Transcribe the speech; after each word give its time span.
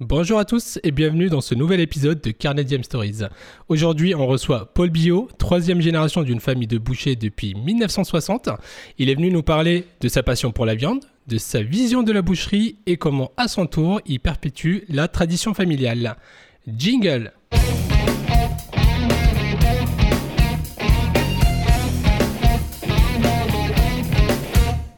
Bonjour 0.00 0.38
à 0.38 0.44
tous 0.44 0.78
et 0.82 0.90
bienvenue 0.90 1.30
dans 1.30 1.40
ce 1.40 1.54
nouvel 1.54 1.80
épisode 1.80 2.20
de 2.20 2.30
Carnedium 2.30 2.84
Stories. 2.84 3.22
Aujourd'hui, 3.68 4.14
on 4.14 4.26
reçoit 4.26 4.74
Paul 4.74 4.90
Biot, 4.90 5.30
troisième 5.38 5.80
génération 5.80 6.22
d'une 6.22 6.38
famille 6.38 6.66
de 6.66 6.76
bouchers 6.76 7.16
depuis 7.16 7.54
1960. 7.54 8.50
Il 8.98 9.08
est 9.08 9.14
venu 9.14 9.30
nous 9.30 9.42
parler 9.42 9.86
de 10.02 10.08
sa 10.08 10.22
passion 10.22 10.52
pour 10.52 10.66
la 10.66 10.74
viande, 10.74 11.06
de 11.28 11.38
sa 11.38 11.62
vision 11.62 12.02
de 12.02 12.12
la 12.12 12.20
boucherie 12.20 12.76
et 12.84 12.98
comment, 12.98 13.32
à 13.38 13.48
son 13.48 13.64
tour, 13.64 14.02
il 14.04 14.20
perpétue 14.20 14.80
la 14.90 15.08
tradition 15.08 15.54
familiale. 15.54 16.16
Jingle 16.66 17.32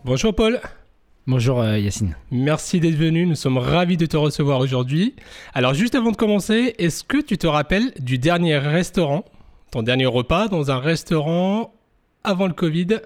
Bonjour 0.05 0.35
Paul. 0.35 0.61
Bonjour 1.29 1.61
euh, 1.61 1.79
Yacine. 1.79 2.17
Merci 2.31 2.81
d'être 2.81 2.95
venu, 2.95 3.27
nous 3.27 3.35
sommes 3.35 3.59
ravis 3.59 3.99
de 3.99 4.07
te 4.07 4.17
recevoir 4.17 4.61
aujourd'hui. 4.61 5.15
Alors 5.53 5.75
juste 5.75 5.95
avant 5.95 6.11
de 6.11 6.17
commencer, 6.17 6.75
est-ce 6.79 7.05
que 7.05 7.21
tu 7.21 7.37
te 7.37 7.47
rappelles 7.47 7.93
du 8.01 8.17
dernier 8.17 8.57
restaurant, 8.57 9.27
ton 9.71 9.83
dernier 9.83 10.07
repas 10.07 10.49
dans 10.49 10.71
un 10.71 10.79
restaurant 10.79 11.75
avant 12.25 12.47
le 12.47 12.55
Covid 12.55 13.01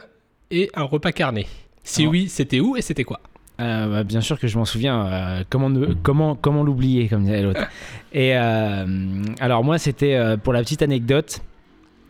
et 0.52 0.70
un 0.74 0.84
repas 0.84 1.10
carné? 1.10 1.48
Si 1.82 2.06
oui, 2.06 2.28
c'était 2.28 2.60
où 2.60 2.76
et 2.76 2.80
c'était 2.80 3.02
quoi? 3.02 3.18
euh, 3.60 3.88
bah, 3.88 4.04
bien 4.04 4.20
sûr 4.20 4.38
que 4.38 4.46
je 4.46 4.56
m'en 4.56 4.66
souviens. 4.66 5.04
Euh, 5.04 5.42
comment, 5.50 5.72
comment, 6.04 6.36
comment 6.36 6.62
l'oublier, 6.62 7.08
comme 7.08 7.24
disait 7.24 7.42
l'autre. 7.42 7.66
Et 8.12 8.34
alors 8.34 9.64
moi, 9.64 9.78
c'était 9.78 10.36
pour 10.44 10.52
la 10.52 10.60
petite 10.60 10.82
anecdote 10.82 11.40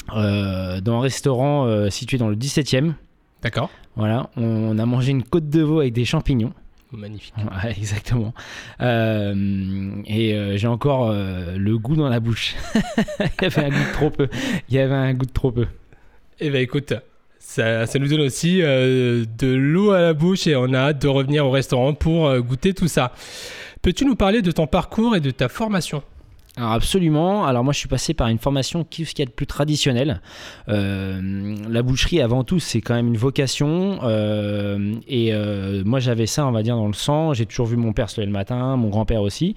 dans 0.08 0.94
un 0.94 1.00
restaurant 1.00 1.88
situé 1.88 2.18
dans 2.18 2.28
le 2.28 2.36
17e. 2.36 2.92
D'accord. 3.42 3.70
Voilà, 3.96 4.30
on, 4.36 4.78
a 4.78 4.86
mangé 4.86 5.10
une 5.10 5.24
côte 5.24 5.48
de 5.48 5.62
veau 5.62 5.80
avec 5.80 5.92
des 5.92 6.04
champignons. 6.04 6.52
Magnifique. 6.92 7.34
exactement. 7.76 8.34
Euh, 8.80 9.90
et 10.06 10.34
euh, 10.34 10.56
j'ai 10.56 10.68
encore 10.68 11.10
euh, 11.10 11.56
le 11.56 11.78
goût 11.78 11.96
dans 11.96 12.08
la 12.08 12.20
bouche. 12.20 12.54
Il 13.20 13.42
y 13.42 13.46
avait 13.46 13.64
un 13.64 13.70
goût 13.70 13.84
de 13.84 13.92
trop 13.92 14.10
peu. 14.10 14.28
Il 14.68 14.74
y 14.74 14.78
avait 14.78 14.94
un 14.94 15.12
goût 15.14 15.26
de 15.26 15.32
trop 15.32 15.50
peu. 15.50 15.66
Eh 16.38 16.50
bien 16.50 16.60
écoute, 16.60 16.92
ça, 17.38 17.86
ça, 17.86 17.98
nous 17.98 18.08
donne 18.08 18.20
aussi 18.20 18.58
de 18.58 19.46
l'eau 19.46 19.90
à 19.90 20.00
la 20.00 20.12
bouche 20.12 20.46
et 20.46 20.56
on 20.56 20.72
a 20.72 20.78
hâte 20.78 21.02
de 21.02 21.08
revenir 21.08 21.46
au 21.46 21.50
restaurant 21.50 21.94
pour 21.94 22.36
goûter 22.40 22.74
tout 22.74 22.88
ça. 22.88 23.12
Peux-tu 23.80 24.04
nous 24.04 24.16
parler 24.16 24.42
de 24.42 24.50
ton 24.50 24.66
parcours 24.66 25.16
et 25.16 25.20
de 25.20 25.30
ta 25.30 25.48
formation? 25.48 26.02
Alors 26.56 26.72
absolument. 26.72 27.46
Alors 27.46 27.64
moi 27.64 27.72
je 27.72 27.78
suis 27.78 27.88
passé 27.88 28.12
par 28.12 28.28
une 28.28 28.38
formation 28.38 28.84
qui 28.84 29.06
ce 29.06 29.14
qu'il 29.14 29.22
y 29.22 29.26
a 29.26 29.30
de 29.30 29.34
plus 29.34 29.46
traditionnel. 29.46 30.20
Euh, 30.68 31.56
la 31.68 31.82
boucherie 31.82 32.20
avant 32.20 32.44
tout 32.44 32.60
c'est 32.60 32.82
quand 32.82 32.94
même 32.94 33.08
une 33.08 33.16
vocation 33.16 34.00
euh, 34.02 34.94
et 35.08 35.32
euh, 35.32 35.82
moi 35.86 35.98
j'avais 35.98 36.26
ça 36.26 36.46
on 36.46 36.52
va 36.52 36.62
dire 36.62 36.76
dans 36.76 36.88
le 36.88 36.92
sang. 36.92 37.32
J'ai 37.32 37.46
toujours 37.46 37.66
vu 37.66 37.76
mon 37.76 37.94
père 37.94 38.10
se 38.10 38.20
lever 38.20 38.26
le 38.26 38.32
matin, 38.32 38.76
mon 38.76 38.88
grand-père 38.88 39.22
aussi 39.22 39.54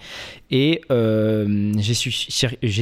et 0.51 0.81
j'ai, 0.89 1.93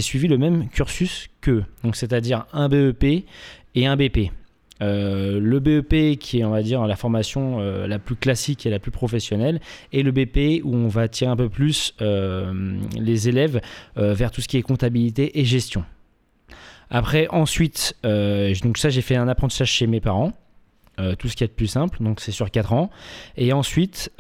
suivi 0.02 0.28
le 0.28 0.38
même 0.38 0.69
cursus 0.69 1.30
qu'eux. 1.41 1.66
Donc 1.84 1.95
c'est-à-dire 1.95 2.45
un 2.53 2.69
BEP 2.69 3.25
et 3.73 3.88
un 3.88 3.95
BP. 3.95 4.30
Euh, 4.81 5.39
le 5.39 5.59
BEP 5.59 6.17
qui 6.17 6.39
est 6.39 6.43
on 6.43 6.49
va 6.49 6.63
dire 6.63 6.85
la 6.88 6.95
formation 6.95 7.59
euh, 7.59 7.85
la 7.85 7.99
plus 7.99 8.16
classique 8.16 8.66
et 8.66 8.71
la 8.71 8.79
plus 8.79 8.89
professionnelle 8.89 9.61
et 9.91 10.02
le 10.02 10.11
BP 10.11 10.63
où 10.63 10.75
on 10.75 10.88
va 10.88 11.07
tirer 11.07 11.29
un 11.29 11.35
peu 11.35 11.47
plus 11.47 11.93
euh, 12.02 12.79
les 12.99 13.29
élèves 13.29 13.61
vers 13.95 14.31
tout 14.31 14.41
ce 14.41 14.47
qui 14.47 14.57
est 14.57 14.63
comptabilité 14.63 15.39
et 15.39 15.45
gestion. 15.45 15.85
Après 16.89 17.27
ensuite 17.29 17.95
donc 18.03 18.77
ça 18.77 18.89
j'ai 18.89 19.01
fait 19.01 19.16
un 19.16 19.27
apprentissage 19.27 19.71
chez 19.71 19.88
mes 19.88 20.01
parents 20.01 20.33
tout 21.17 21.27
ce 21.27 21.36
qui 21.36 21.44
est 21.44 21.47
de 21.47 21.53
plus 21.53 21.67
simple, 21.67 22.03
donc 22.03 22.19
c'est 22.19 22.31
sur 22.31 22.52
4 22.52 22.73
ans. 22.73 22.89
Et 23.38 23.53
ensuite, 23.53 24.11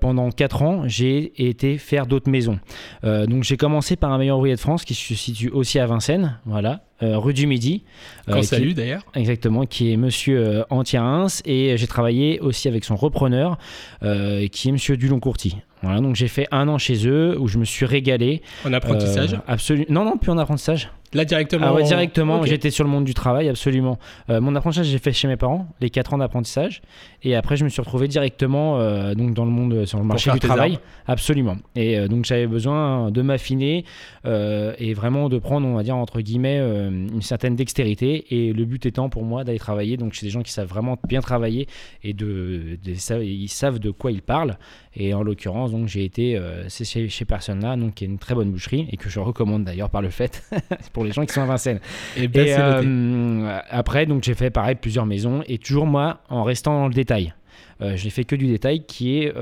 pendant 0.00 0.30
4 0.30 0.62
ans, 0.62 0.82
j'ai 0.86 1.48
été 1.48 1.78
faire 1.78 2.06
d'autres 2.06 2.30
maisons. 2.30 2.58
donc 3.02 3.44
j'ai 3.44 3.56
commencé 3.56 3.96
par 3.96 4.12
un 4.12 4.18
meilleur 4.18 4.38
ouvrier 4.38 4.54
de 4.54 4.60
France 4.60 4.84
qui 4.84 4.94
se 4.94 5.14
situe 5.14 5.50
aussi 5.50 5.78
à 5.78 5.86
Vincennes, 5.86 6.38
voilà, 6.46 6.82
euh, 7.02 7.18
rue 7.18 7.32
du 7.32 7.46
Midi. 7.46 7.84
Euh, 8.28 8.42
salut 8.42 8.74
d'ailleurs. 8.74 9.02
Exactement, 9.14 9.64
qui 9.64 9.92
est 9.92 9.96
monsieur 9.96 10.38
euh, 10.38 10.64
Antierins. 10.68 11.28
Et 11.46 11.76
j'ai 11.76 11.86
travaillé 11.86 12.40
aussi 12.40 12.68
avec 12.68 12.84
son 12.84 12.96
repreneur, 12.96 13.58
qui 14.00 14.68
est 14.68 14.72
monsieur 14.72 14.96
Dulon-Courty. 14.96 15.56
Voilà, 15.82 16.00
donc 16.00 16.16
j'ai 16.16 16.28
fait 16.28 16.46
un 16.50 16.68
an 16.68 16.78
chez 16.78 17.06
eux 17.06 17.38
où 17.38 17.48
je 17.48 17.58
me 17.58 17.64
suis 17.64 17.86
régalé. 17.86 18.42
En 18.64 18.72
apprentissage 18.72 19.38
Absolument. 19.46 19.86
Non, 19.88 20.04
non, 20.04 20.16
plus 20.16 20.30
en 20.30 20.38
apprentissage. 20.38 20.90
Là 21.12 21.24
directement 21.24 21.66
Ah 21.68 21.74
ouais, 21.74 21.82
directement. 21.82 22.44
J'étais 22.44 22.70
sur 22.70 22.84
le 22.84 22.90
monde 22.90 23.04
du 23.04 23.14
travail, 23.14 23.48
absolument. 23.48 23.98
mon 24.28 24.54
apprentissage, 24.54 24.86
j'ai 24.86 24.98
fait 24.98 25.12
chez 25.12 25.26
mes 25.26 25.36
parents, 25.36 25.66
les 25.80 25.90
4 25.90 26.14
ans 26.14 26.18
d'apprentissage. 26.18 26.82
Et 27.24 27.34
après, 27.34 27.56
je 27.56 27.64
me 27.64 27.68
suis 27.68 27.82
retrouvé 27.82 28.06
directement 28.06 28.78
donc 29.14 29.34
dans 29.34 29.44
le 29.44 29.50
monde, 29.50 29.86
sur 29.86 29.98
le 29.98 30.04
marché 30.04 30.30
du 30.30 30.38
travail. 30.38 30.78
Absolument. 31.08 31.56
Et 31.74 32.06
donc, 32.06 32.26
j'avais 32.26 32.46
besoin 32.46 33.10
de 33.10 33.22
m'affiner 33.22 33.84
et 34.24 34.94
vraiment 34.94 35.28
de 35.28 35.38
prendre, 35.38 35.66
on 35.66 35.74
va 35.74 35.82
dire, 35.82 35.96
entre 35.96 36.20
guillemets, 36.20 36.60
euh, 36.60 36.88
une 36.90 37.22
certaine 37.22 37.56
dextérité 37.56 38.26
et 38.30 38.52
le 38.52 38.64
but 38.64 38.86
étant 38.86 39.08
pour 39.08 39.24
moi 39.24 39.44
d'aller 39.44 39.58
travailler 39.58 39.96
donc 39.96 40.12
chez 40.12 40.26
des 40.26 40.30
gens 40.30 40.42
qui 40.42 40.52
savent 40.52 40.68
vraiment 40.68 40.96
bien 41.08 41.20
travailler 41.20 41.66
et 42.02 42.12
de, 42.12 42.78
ils 43.22 43.48
savent 43.48 43.78
de 43.78 43.90
quoi 43.90 44.12
ils 44.12 44.22
parlent 44.22 44.56
et 44.94 45.14
en 45.14 45.22
l'occurrence 45.22 45.69
donc 45.70 45.88
j'ai 45.88 46.04
été 46.04 46.36
euh, 46.36 46.68
chez, 46.68 47.08
chez 47.08 47.26
là 47.60 47.76
donc 47.76 47.94
qui 47.94 48.04
est 48.04 48.06
une 48.06 48.18
très 48.18 48.34
bonne 48.34 48.50
boucherie 48.50 48.88
et 48.90 48.96
que 48.96 49.08
je 49.08 49.20
recommande 49.20 49.64
d'ailleurs 49.64 49.90
par 49.90 50.02
le 50.02 50.10
fait 50.10 50.42
pour 50.92 51.04
les 51.04 51.12
gens 51.12 51.24
qui 51.24 51.32
sont 51.32 51.42
à 51.42 51.46
Vincennes. 51.46 51.80
Eh 52.16 52.28
ben, 52.28 52.46
et, 52.46 52.54
euh, 52.58 53.58
après 53.70 54.06
donc 54.06 54.22
j'ai 54.24 54.34
fait 54.34 54.50
pareil 54.50 54.76
plusieurs 54.76 55.06
maisons 55.06 55.42
et 55.46 55.58
toujours 55.58 55.86
moi 55.86 56.20
en 56.28 56.42
restant 56.42 56.74
dans 56.74 56.88
le 56.88 56.94
détail. 56.94 57.34
Je 57.80 58.04
n'ai 58.04 58.10
fait 58.10 58.24
que 58.24 58.36
du 58.36 58.46
détail 58.46 58.84
qui 58.84 59.18
est 59.18 59.32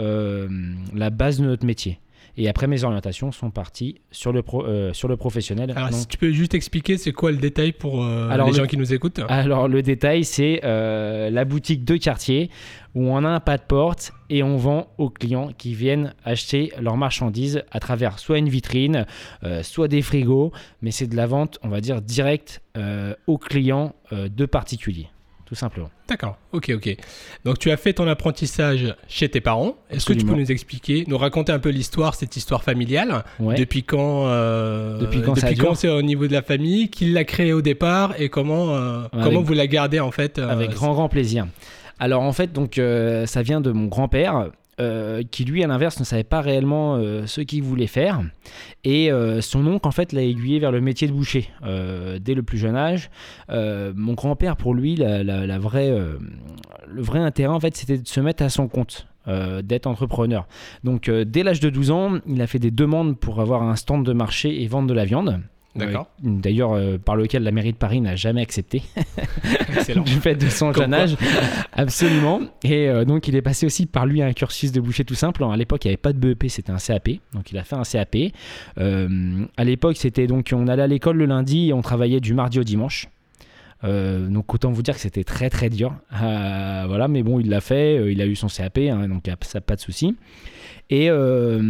la 0.94 1.11
base 1.11 1.41
de 1.41 1.44
notre 1.44 1.67
métier 1.67 1.99
et 2.41 2.49
après, 2.49 2.69
mes 2.69 2.84
orientations 2.84 3.32
sont 3.32 3.50
parties 3.50 3.97
sur 4.12 4.32
le, 4.32 4.43
pro, 4.43 4.65
euh, 4.65 4.93
sur 4.93 5.09
le 5.09 5.16
professionnel. 5.16 5.72
Alors, 5.75 5.93
si 5.93 6.06
tu 6.06 6.19
peux 6.19 6.31
juste 6.31 6.54
expliquer, 6.54 6.97
c'est 6.97 7.10
quoi 7.10 7.32
le 7.32 7.37
détail 7.37 7.72
pour 7.72 8.04
euh, 8.04 8.31
les 8.47 8.53
gens 8.53 8.66
qui 8.66 8.76
nous 8.76 8.94
écoutent 8.94 9.21
Alors, 9.28 9.66
le 9.66 9.82
détail, 9.82 10.22
c'est 10.25 10.60
euh, 10.62 11.31
la 11.31 11.44
boutique 11.44 11.84
de 11.84 11.97
quartier 11.97 12.49
où 12.94 13.09
on 13.09 13.25
a 13.25 13.28
un 13.28 13.41
pas 13.41 13.59
de 13.59 13.65
porte 13.65 14.12
et 14.31 14.44
on 14.44 14.56
vend 14.56 14.87
aux 14.99 15.10
clients 15.10 15.50
qui 15.59 15.75
viennent 15.75 16.15
acheter 16.25 16.72
leurs 16.81 16.97
marchandises 16.97 17.65
à 17.72 17.81
travers 17.81 18.21
soit 18.21 18.38
une 18.38 18.49
vitrine, 18.49 19.05
soit 19.62 19.88
des 19.88 20.03
frigos, 20.03 20.53
mais 20.81 20.91
c'est 20.91 21.06
de 21.06 21.15
la 21.15 21.26
vente, 21.26 21.59
on 21.62 21.69
va 21.69 21.81
dire, 21.81 22.00
directe 22.00 22.62
aux 23.26 23.38
clients 23.38 23.94
de 24.10 24.47
particuliers 24.47 25.09
tout 25.49 25.55
simplement. 25.55 25.89
D'accord, 26.07 26.37
ok, 26.53 26.73
ok. 26.75 26.97
Donc 27.47 27.59
tu 27.59 27.71
as 27.71 27.79
fait 27.79 27.95
ton 27.95 28.07
apprentissage 28.07 28.95
chez 29.09 29.31
tes 29.31 29.41
parents. 29.41 29.77
Est-ce 29.91 30.05
que 30.05 30.13
tu 30.13 30.27
peux 30.27 30.35
nous 30.35 30.53
expliquer, 30.53 31.05
nous 31.09 31.17
raconter 31.17 31.53
un 31.53 31.59
peu 31.59 31.71
l'histoire, 31.71 32.15
cette 32.15 32.37
histoire 32.37 32.63
familiale? 32.63 33.25
Depuis 33.41 33.83
quand 33.83 34.27
euh, 34.27 34.99
Depuis 34.99 35.23
quand, 35.23 35.35
depuis 35.35 35.57
quand 35.57 35.75
c'est 35.75 35.89
au 35.89 36.03
niveau 36.03 36.27
de 36.27 36.35
la 36.35 36.43
famille? 36.43 36.91
Qui 36.91 37.07
l'a 37.07 37.25
créé 37.25 37.55
au 37.55 37.63
départ? 37.63 38.15
Et 38.21 38.29
comment, 38.29 38.75
euh, 38.75 39.05
comment 39.23 39.41
vous 39.41 39.55
la 39.55 39.67
gardez 39.67 40.01
en 40.01 40.11
fait 40.11 40.39
euh, 40.39 40.51
Avec 40.51 40.71
grand 40.73 40.93
grand 40.93 41.09
plaisir. 41.09 41.47
Alors 41.99 42.23
en 42.23 42.33
fait, 42.33 42.53
donc 42.53 42.79
ça 43.27 43.43
vient 43.43 43.63
de 43.63 43.73
mon 43.73 43.87
grand-père 43.87 44.51
euh, 44.81 45.22
qui 45.28 45.44
lui, 45.44 45.65
à 45.65 45.66
l'inverse, 45.66 45.99
ne 45.99 46.05
savait 46.05 46.25
pas 46.25 46.41
réellement 46.41 46.97
euh, 46.97 47.27
ce 47.27 47.41
qu'il 47.41 47.62
voulait 47.62 47.87
faire. 47.89 48.21
Et 48.84 49.11
euh, 49.11 49.41
son 49.41 49.66
oncle, 49.66 49.89
en 49.89 49.91
fait, 49.91 50.12
l'a 50.12 50.22
aiguillé 50.22 50.61
vers 50.61 50.71
le 50.71 50.81
métier 50.81 51.09
de 51.09 51.12
boucher 51.12 51.50
dès 52.21 52.34
le 52.34 52.43
plus 52.43 52.59
jeune 52.59 52.77
âge. 52.77 53.11
mon 53.49 54.15
grand-père, 54.15 54.56
pour 54.56 54.75
lui, 54.75 54.97
la, 54.97 55.59
vraie, 55.59 55.91
le 56.87 57.03
vrai 57.03 57.19
intérêt, 57.19 57.53
en 57.53 57.61
fait, 57.61 57.77
c'était 57.77 57.99
de 57.99 58.06
se 58.06 58.21
mettre 58.21 58.43
à 58.43 58.49
son 58.49 58.69
compte. 58.69 59.06
d'être 59.62 59.87
entrepreneur. 59.87 60.47
Donc 60.84 61.11
dès 61.11 61.43
l'âge 61.43 61.61
de 61.61 61.71
12 61.71 61.91
ans, 61.91 62.19
il 62.27 62.41
a 62.41 62.47
fait 62.47 62.59
des 62.59 62.71
demandes 62.71 63.19
pour 63.19 63.41
avoir 63.41 63.62
un 63.62 63.77
stand 63.77 64.05
de 64.05 64.12
marché 64.12 64.62
et 64.62 64.67
vendre 64.69 64.88
de 64.88 64.94
la 64.94 65.05
viande. 65.05 65.41
D'accord. 65.78 66.09
D'ailleurs, 66.22 66.72
euh, 66.72 66.99
par 66.99 67.16
lequel 67.16 67.43
la 67.43 67.50
mairie 67.50 67.72
de 67.72 67.77
Paris 67.77 68.00
n'a 68.00 68.16
jamais 68.16 68.43
accepté. 68.43 68.83
du 70.05 70.12
fait 70.12 70.34
de 70.34 70.49
son 70.49 70.72
jeune 70.72 70.94
âge. 70.94 71.16
Absolument. 71.72 72.41
Et 72.62 72.89
euh, 72.89 73.05
donc, 73.05 73.28
il 73.28 73.37
est 73.37 73.43
passé 73.43 73.66
aussi 73.66 73.87
par 73.87 74.06
lui 74.06 74.22
un 74.22 74.33
cursus 74.33 74.72
de 74.72 74.81
boucher 74.81 75.05
tout 75.05 75.15
simple. 75.15 75.44
à 75.44 75.56
l'époque, 75.56 75.84
il 75.84 75.88
n'y 75.88 75.93
avait 75.93 75.97
pas 75.97 76.12
de 76.12 76.19
BEP, 76.19 76.49
c'était 76.49 76.72
un 76.72 76.78
CAP. 76.78 77.11
Donc, 77.33 77.50
il 77.53 77.59
a 77.59 77.65
fait 77.65 77.77
un 77.77 77.83
CAP. 77.83 78.17
Euh, 78.78 79.47
à 79.56 79.64
l'époque, 79.64 79.97
c'était 79.97 80.26
donc, 80.26 80.50
on 80.53 80.67
allait 80.69 80.82
à 80.82 80.87
l'école 80.87 81.17
le 81.17 81.26
lundi 81.26 81.69
et 81.69 81.73
on 81.73 81.82
travaillait 81.82 82.20
du 82.20 82.35
mardi 82.35 82.58
au 82.58 82.64
dimanche. 82.64 83.08
Donc 83.83 84.53
autant 84.53 84.71
vous 84.71 84.83
dire 84.83 84.95
que 84.95 85.01
c'était 85.01 85.25
très 85.25 85.51
très 85.51 85.71
dur. 85.71 85.95
voilà, 86.11 87.07
mais 87.09 87.23
bon, 87.23 87.41
il 87.41 87.49
l'a 87.49 87.61
fait, 87.61 88.13
il 88.13 88.21
a 88.21 88.27
eu 88.27 88.37
son 88.37 88.49
CAP, 88.49 88.79
hein, 88.79 89.09
donc 89.09 89.25
ça 89.43 89.61
pas 89.61 89.77
de 89.77 89.81
souci. 89.81 90.17
Et 90.91 91.11
euh, 91.11 91.61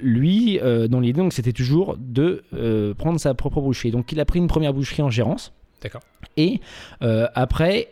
lui, 0.00 0.60
euh, 0.60 0.86
dans 0.86 1.00
l'idée, 1.00 1.26
c'était 1.30 1.52
toujours 1.52 1.96
de 1.98 2.44
euh, 2.52 2.94
prendre 2.94 3.18
sa 3.18 3.34
propre 3.34 3.60
boucherie. 3.60 3.90
Donc 3.90 4.12
il 4.12 4.20
a 4.20 4.24
pris 4.24 4.38
une 4.38 4.48
première 4.48 4.74
boucherie 4.74 5.02
en 5.02 5.10
gérance. 5.10 5.52
D'accord. 5.82 6.02
Et 6.36 6.60
après, 7.00 7.88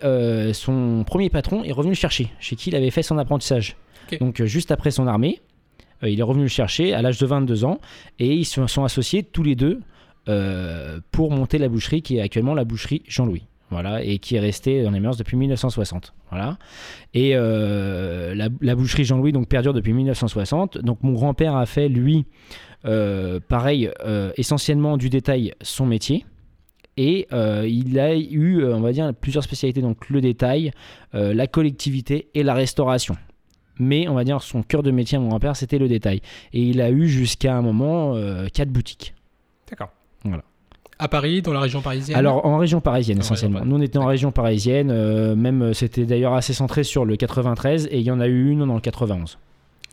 son 0.52 1.04
premier 1.06 1.30
patron 1.30 1.64
est 1.64 1.72
revenu 1.72 1.92
le 1.92 1.96
chercher, 1.96 2.30
chez 2.38 2.54
qui 2.54 2.68
il 2.68 2.76
avait 2.76 2.90
fait 2.90 3.02
son 3.02 3.16
apprentissage. 3.16 3.76
Donc 4.20 4.42
juste 4.44 4.70
après 4.70 4.90
son 4.90 5.06
armée, 5.06 5.40
il 6.02 6.20
est 6.20 6.22
revenu 6.22 6.44
le 6.44 6.48
chercher 6.48 6.92
à 6.92 7.00
l'âge 7.00 7.18
de 7.18 7.26
22 7.26 7.64
ans 7.64 7.78
et 8.18 8.34
ils 8.34 8.44
se 8.44 8.66
sont 8.66 8.84
associés 8.84 9.22
tous 9.22 9.42
les 9.42 9.54
deux 9.54 9.80
pour 11.10 11.30
monter 11.30 11.58
la 11.58 11.68
boucherie 11.68 12.02
qui 12.02 12.18
est 12.18 12.20
actuellement 12.20 12.54
la 12.54 12.64
boucherie 12.64 13.02
Jean-Louis 13.08 13.44
voilà, 13.70 14.02
et 14.02 14.18
qui 14.18 14.36
est 14.36 14.40
resté 14.40 14.82
dans 14.82 14.90
les 14.90 15.00
mœurs 15.00 15.16
depuis 15.16 15.36
1960. 15.36 16.14
Voilà. 16.30 16.56
Et 17.12 17.32
euh, 17.34 18.34
la, 18.34 18.74
boucherie 18.74 19.04
Jean-Louis 19.04 19.32
donc 19.32 19.48
perdure 19.48 19.74
depuis 19.74 19.92
1960. 19.92 20.78
Donc 20.78 21.02
mon 21.02 21.12
grand-père 21.12 21.54
a 21.56 21.66
fait 21.66 21.88
lui 21.88 22.24
euh, 22.84 23.40
pareil, 23.46 23.90
euh, 24.04 24.32
essentiellement 24.36 24.96
du 24.96 25.10
détail, 25.10 25.54
son 25.60 25.86
métier. 25.86 26.24
Et 26.96 27.28
euh, 27.32 27.66
il 27.68 27.98
a 28.00 28.16
eu, 28.16 28.62
euh, 28.62 28.74
on 28.74 28.80
va 28.80 28.92
dire, 28.92 29.12
plusieurs 29.14 29.44
spécialités, 29.44 29.80
donc 29.80 30.08
le 30.08 30.20
détail, 30.20 30.72
euh, 31.14 31.32
la 31.32 31.46
collectivité 31.46 32.28
et 32.34 32.42
la 32.42 32.54
restauration. 32.54 33.16
Mais 33.78 34.08
on 34.08 34.14
va 34.14 34.24
dire 34.24 34.42
son 34.42 34.64
cœur 34.64 34.82
de 34.82 34.90
métier, 34.90 35.16
mon 35.18 35.28
grand-père, 35.28 35.54
c'était 35.54 35.78
le 35.78 35.86
détail. 35.86 36.20
Et 36.52 36.62
il 36.62 36.80
a 36.80 36.90
eu 36.90 37.06
jusqu'à 37.06 37.54
un 37.54 37.62
moment 37.62 38.16
euh, 38.16 38.48
quatre 38.52 38.70
boutiques. 38.70 39.14
D'accord. 39.70 39.90
À 40.98 41.08
Paris, 41.08 41.42
dans 41.42 41.52
la 41.52 41.60
région 41.60 41.80
parisienne? 41.80 42.18
Alors 42.18 42.44
en 42.44 42.58
région 42.58 42.80
parisienne 42.80 43.18
En 43.18 43.20
essentiellement. 43.20 43.60
région 43.60 43.70
Nous 43.70 43.80
on 43.80 43.82
était 43.82 43.98
en 43.98 44.06
région 44.06 44.32
parisienne, 44.32 44.90
euh, 44.90 45.36
même 45.36 45.62
euh, 45.62 45.72
c'était 45.72 46.04
d'ailleurs 46.04 46.34
assez 46.34 46.52
centré 46.52 46.82
sur 46.82 47.04
le 47.04 47.16
93 47.16 47.86
et 47.90 47.98
il 47.98 48.02
y 48.02 48.10
en 48.10 48.20
a 48.20 48.26
eu 48.26 48.50
une 48.50 48.66
dans 48.66 48.74
le 48.74 48.80
91. 48.80 49.38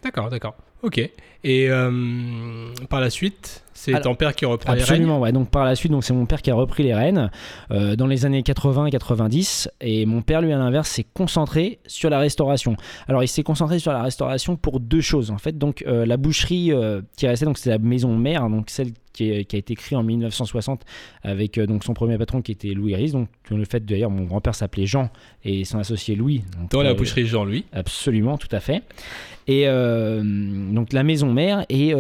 D'accord, 0.04 0.30
d'accord. 0.30 0.56
Ok. 0.84 1.00
Et 1.44 1.70
euh, 1.70 2.72
par 2.90 3.02
la 3.02 3.10
suite, 3.10 3.64
c'est 3.74 4.00
ton 4.02 4.14
père 4.16 4.36
qui 4.36 4.46
reprend 4.46 4.74
les 4.74 4.80
rênes? 4.80 4.84
Absolument, 4.84 5.20
ouais. 5.20 5.32
Donc 5.32 5.50
par 5.50 5.66
la 5.66 5.76
suite, 5.76 5.92
donc 5.92 6.04
c'est 6.04 6.14
mon 6.14 6.26
père 6.26 6.42
qui 6.42 6.52
a 6.52 6.56
repris 6.56 6.84
les 6.84 6.94
rênes 6.94 7.32
euh, 7.72 7.96
dans 7.96 8.06
les 8.06 8.26
années 8.26 8.44
80 8.44 8.88
et 8.88 8.92
90, 8.92 9.70
et 9.82 10.06
mon 10.06 10.22
père 10.22 10.42
lui 10.42 10.54
à 10.54 10.58
l'inverse 10.58 10.90
s'est 10.90 11.06
concentré 11.14 11.80
sur 11.88 12.10
la 12.10 12.20
restauration. 12.20 12.76
Alors 13.08 13.24
il 13.24 13.28
s'est 13.28 13.44
concentré 13.44 13.80
sur 13.80 13.92
la 13.94 14.04
restauration 14.04 14.56
pour 14.56 14.80
deux 14.80 15.02
choses 15.02 15.32
en 15.32 15.38
fait. 15.38 15.58
Donc 15.58 15.84
euh, 15.88 16.06
la 16.06 16.18
boucherie 16.18 16.72
qui 17.18 17.28
restait, 17.28 17.46
donc 17.46 17.58
c'est 17.58 17.72
la 17.72 17.80
maison 17.80 18.16
mère, 18.16 18.48
donc 18.50 18.70
celle 18.70 18.92
qui, 19.16 19.32
est- 19.32 19.46
qui 19.46 19.56
a 19.56 19.60
été 19.60 19.74
créée 19.76 19.98
en 19.98 20.04
1960 20.04 20.82
avec 21.24 21.58
euh, 21.58 21.66
donc 21.66 21.84
son 21.84 21.94
premier 21.94 22.18
patron 22.18 22.42
qui 22.42 22.52
était 22.52 22.70
Louis 22.74 22.96
Ries. 22.96 23.12
Donc 23.12 23.30
le 23.50 23.66
fait 23.66 23.84
d'ailleurs 23.86 24.12
mon 24.12 24.24
grand-père 24.24 24.54
s'appelait 24.56 24.86
Jean 24.86 25.10
et 25.44 25.66
son 25.66 25.80
associé 25.80 26.16
Louis. 26.16 26.44
Donc, 26.60 26.72
Dans 26.72 26.82
la 26.84 26.92
euh, 26.92 26.94
boucherie 26.94 27.26
Jean-Louis. 27.26 27.66
Absolument, 27.74 28.38
tout 28.38 28.48
à 28.52 28.60
fait. 28.60 28.84
Et 29.48 29.68
euh, 29.68 30.24
donc 30.74 30.92
la 30.92 31.04
maison 31.04 31.32
mère 31.32 31.66
et 31.70 31.94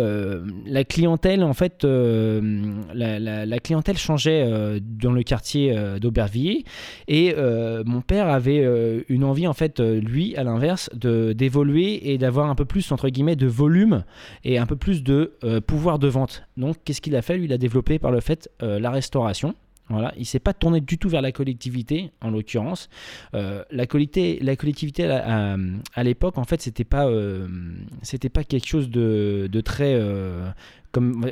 la 0.65 0.83
clientèle, 0.83 1.43
en 1.43 1.53
fait, 1.53 1.83
la, 1.83 3.19
la- 3.19 3.45
la 3.45 3.59
clientèle 3.59 3.97
changeait 3.97 4.47
dans 4.81 5.11
le 5.11 5.23
quartier 5.23 5.75
d'Aubervilliers. 6.01 6.63
Et 7.07 7.33
euh, 7.37 7.83
mon 7.85 8.01
père 8.01 8.27
avait 8.29 8.61
euh, 8.63 9.01
une 9.09 9.23
envie, 9.23 9.45
en 9.47 9.53
fait, 9.53 9.79
euh, 9.79 9.99
lui, 9.99 10.35
à 10.35 10.43
l'inverse, 10.43 10.89
de 10.95 11.33
d'évoluer 11.33 12.11
et 12.11 12.17
d'avoir 12.17 12.49
un 12.49 12.55
peu 12.55 12.65
plus, 12.65 12.91
entre 12.91 13.09
guillemets, 13.09 13.35
de 13.35 13.47
volume 13.47 14.03
et 14.43 14.57
un 14.57 14.65
peu 14.65 14.75
plus 14.75 15.03
de 15.03 15.33
pouvoir 15.67 15.99
de 15.99 16.07
vente. 16.07 16.43
Donc, 16.57 16.77
qu'est-ce 16.83 17.01
qu'il 17.05 17.15
a 17.15 17.21
fait 17.21 17.37
Lui, 17.37 17.45
il 17.45 17.53
a 17.53 17.57
développé 17.57 17.99
par 17.99 18.11
le 18.11 18.19
fait 18.19 18.49
euh, 18.61 18.79
la 18.79 18.91
restauration. 18.91 19.55
Voilà, 19.89 20.11
il 20.17 20.25
s'est 20.25 20.39
pas 20.39 20.53
tourné 20.53 20.81
du 20.81 20.97
tout 20.97 21.09
vers 21.09 21.21
la 21.21 21.31
collectivité, 21.31 22.11
en 22.19 22.31
l'occurrence. 22.31 22.89
Euh, 23.35 23.63
la, 23.69 23.85
collectivité, 23.85 25.05
à, 25.05 26.03
l'époque, 26.03 26.39
en 26.39 26.43
fait, 26.43 26.59
c'était 26.59 26.83
pas, 26.83 27.05
euh, 27.05 27.47
pas 28.33 28.43
quelque 28.43 28.65
chose 28.65 28.89
de, 28.89 29.61
très, 29.63 30.01
comme, 30.91 31.31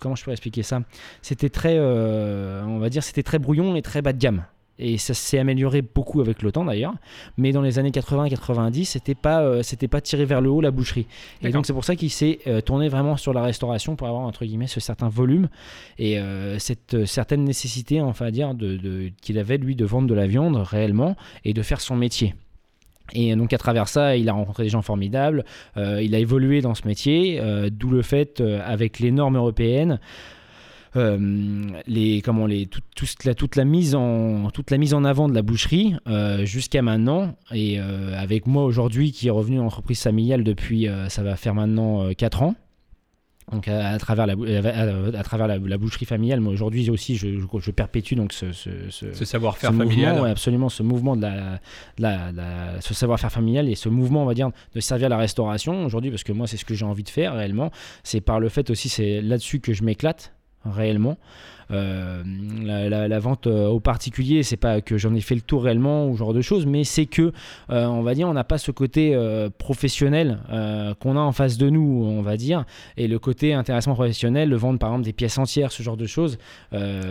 comment 0.00 0.16
je 0.16 0.24
pourrais 0.24 0.34
expliquer 0.34 0.64
ça? 0.64 0.82
C'était 1.22 1.48
très, 1.48 1.78
on 1.78 2.78
va 2.80 2.88
dire, 2.88 3.04
c'était 3.04 3.22
très 3.22 3.38
brouillon 3.38 3.76
et 3.76 3.82
très 3.82 4.02
bas 4.02 4.12
de 4.12 4.18
gamme. 4.18 4.44
Et 4.84 4.98
ça 4.98 5.14
s'est 5.14 5.38
amélioré 5.38 5.80
beaucoup 5.80 6.20
avec 6.20 6.42
le 6.42 6.50
temps 6.50 6.64
d'ailleurs. 6.64 6.94
Mais 7.36 7.52
dans 7.52 7.62
les 7.62 7.78
années 7.78 7.90
80-90, 7.90 8.84
c'était 8.84 9.14
pas, 9.14 9.40
euh, 9.42 9.62
c'était 9.62 9.86
pas 9.86 10.00
tiré 10.00 10.24
vers 10.24 10.40
le 10.40 10.50
haut 10.50 10.60
la 10.60 10.72
boucherie. 10.72 11.06
Et 11.42 11.50
donc 11.50 11.66
c'est 11.66 11.72
pour 11.72 11.84
ça 11.84 11.94
qu'il 11.94 12.10
s'est 12.10 12.40
euh, 12.48 12.60
tourné 12.60 12.88
vraiment 12.88 13.16
sur 13.16 13.32
la 13.32 13.42
restauration 13.42 13.94
pour 13.94 14.08
avoir 14.08 14.22
entre 14.24 14.44
guillemets 14.44 14.66
ce 14.66 14.80
certain 14.80 15.08
volume 15.08 15.48
et 15.98 16.18
euh, 16.18 16.58
cette 16.58 17.04
certaine 17.06 17.44
nécessité, 17.44 18.00
enfin 18.00 18.26
à 18.26 18.30
dire, 18.32 18.54
de, 18.54 18.76
de- 18.76 19.10
qu'il 19.22 19.38
avait 19.38 19.56
lui 19.56 19.76
de 19.76 19.84
vendre 19.84 20.08
de 20.08 20.14
la 20.14 20.26
viande 20.26 20.56
réellement 20.56 21.16
et 21.44 21.54
de 21.54 21.62
faire 21.62 21.80
son 21.80 21.94
métier. 21.94 22.34
Et 23.14 23.36
donc 23.36 23.52
à 23.52 23.58
travers 23.58 23.86
ça, 23.88 24.16
il 24.16 24.28
a 24.28 24.32
rencontré 24.32 24.64
des 24.64 24.68
gens 24.68 24.82
formidables, 24.82 25.44
il 25.76 26.14
a 26.14 26.18
évolué 26.18 26.60
dans 26.62 26.74
ce 26.74 26.88
métier, 26.88 27.40
d'où 27.70 27.90
le 27.90 28.00
fait, 28.00 28.40
avec 28.40 29.00
les 29.00 29.10
normes 29.10 29.36
européennes, 29.36 30.00
les, 30.94 32.20
comment, 32.22 32.46
les, 32.46 32.66
tout- 32.66 32.80
toute, 32.94 33.24
la, 33.24 33.34
toute, 33.34 33.56
la 33.56 33.64
mise 33.64 33.94
en, 33.94 34.50
toute 34.50 34.70
la 34.70 34.78
mise 34.78 34.94
en 34.94 35.04
avant 35.04 35.28
de 35.28 35.34
la 35.34 35.42
boucherie 35.42 35.94
euh, 36.06 36.44
jusqu'à 36.44 36.82
maintenant, 36.82 37.34
et 37.52 37.78
euh, 37.80 38.14
avec 38.18 38.46
moi 38.46 38.64
aujourd'hui 38.64 39.12
qui 39.12 39.28
est 39.28 39.30
revenu 39.30 39.58
en 39.60 39.66
entreprise 39.66 40.00
familiale 40.02 40.44
depuis, 40.44 40.88
euh, 40.88 41.08
ça 41.08 41.22
va 41.22 41.36
faire 41.36 41.54
maintenant 41.54 42.12
4 42.14 42.42
ans. 42.42 42.54
Donc 43.50 43.66
à, 43.66 43.88
à 43.88 43.98
travers, 43.98 44.26
la, 44.26 44.34
à, 44.34 45.18
à 45.18 45.22
travers 45.24 45.48
la, 45.48 45.58
la 45.58 45.76
boucherie 45.76 46.06
familiale, 46.06 46.40
moi 46.40 46.52
aujourd'hui 46.52 46.88
aussi 46.90 47.16
je, 47.16 47.26
je, 47.40 47.46
je 47.58 47.70
perpétue 47.72 48.14
donc 48.14 48.32
ce, 48.32 48.52
ce, 48.52 48.70
ce- 48.88 49.12
Ce 49.12 49.24
savoir-faire 49.24 49.72
familial. 49.74 50.20
ouais, 50.20 50.30
absolument, 50.30 50.68
ce 50.68 50.82
mouvement 50.84 51.16
de 51.16 51.22
la, 51.22 51.34
de 51.98 52.02
la- 52.02 52.32
de 52.32 52.36
la- 52.36 52.80
ce 52.80 52.94
savoir-faire 52.94 53.32
familial 53.32 53.68
et 53.68 53.74
ce 53.74 53.88
mouvement, 53.88 54.22
on 54.22 54.26
va 54.26 54.34
dire, 54.34 54.50
de 54.74 54.80
servir 54.80 55.08
la 55.08 55.16
restauration 55.18 55.84
aujourd'hui, 55.84 56.10
parce 56.10 56.22
que 56.22 56.32
moi, 56.32 56.46
c'est 56.46 56.56
ce 56.56 56.64
que 56.64 56.74
j'ai 56.74 56.84
envie 56.84 57.02
de 57.02 57.08
faire 57.10 57.34
réellement. 57.34 57.70
C'est 58.04 58.20
par 58.20 58.38
le 58.38 58.48
fait 58.48 58.70
aussi, 58.70 58.88
c'est 58.88 59.20
là-dessus 59.20 59.58
que 59.60 59.72
je 59.72 59.82
m'éclate 59.82 60.32
réellement. 60.64 61.16
Euh, 61.70 62.22
la, 62.64 62.88
la- 62.88 63.08
la 63.08 63.18
vente 63.18 63.46
euh, 63.46 63.66
aux 63.68 63.80
particuliers, 63.80 64.42
c'est 64.42 64.56
pas 64.56 64.80
que 64.80 64.98
j'en 64.98 65.14
ai 65.14 65.20
fait 65.20 65.34
le 65.34 65.40
tour 65.40 65.62
réellement 65.64 66.06
ou 66.08 66.14
ce 66.14 66.18
genre 66.18 66.34
de 66.34 66.40
choses, 66.42 66.66
mais 66.66 66.84
c'est 66.84 67.06
que, 67.06 67.32
euh, 67.70 67.86
on 67.86 68.02
va 68.02 68.14
dire, 68.14 68.28
on 68.28 68.32
n'a 68.34 68.44
pas 68.44 68.58
ce 68.58 68.70
côté 68.70 69.14
euh, 69.14 69.48
professionnel 69.50 70.38
qu'on 71.00 71.16
a 71.16 71.20
en 71.20 71.32
face 71.32 71.58
de 71.58 71.70
nous, 71.70 72.04
on 72.06 72.22
va 72.22 72.36
dire, 72.36 72.64
et 72.96 73.08
le 73.08 73.18
côté 73.18 73.54
intéressement 73.54 73.94
professionnel, 73.94 74.48
le 74.48 74.56
vendre 74.56 74.78
par 74.78 74.90
exemple 74.90 75.04
des 75.04 75.12
pièces 75.12 75.38
entières, 75.38 75.72
ce 75.72 75.82
genre 75.82 75.96
de 75.96 76.06
choses. 76.06 76.38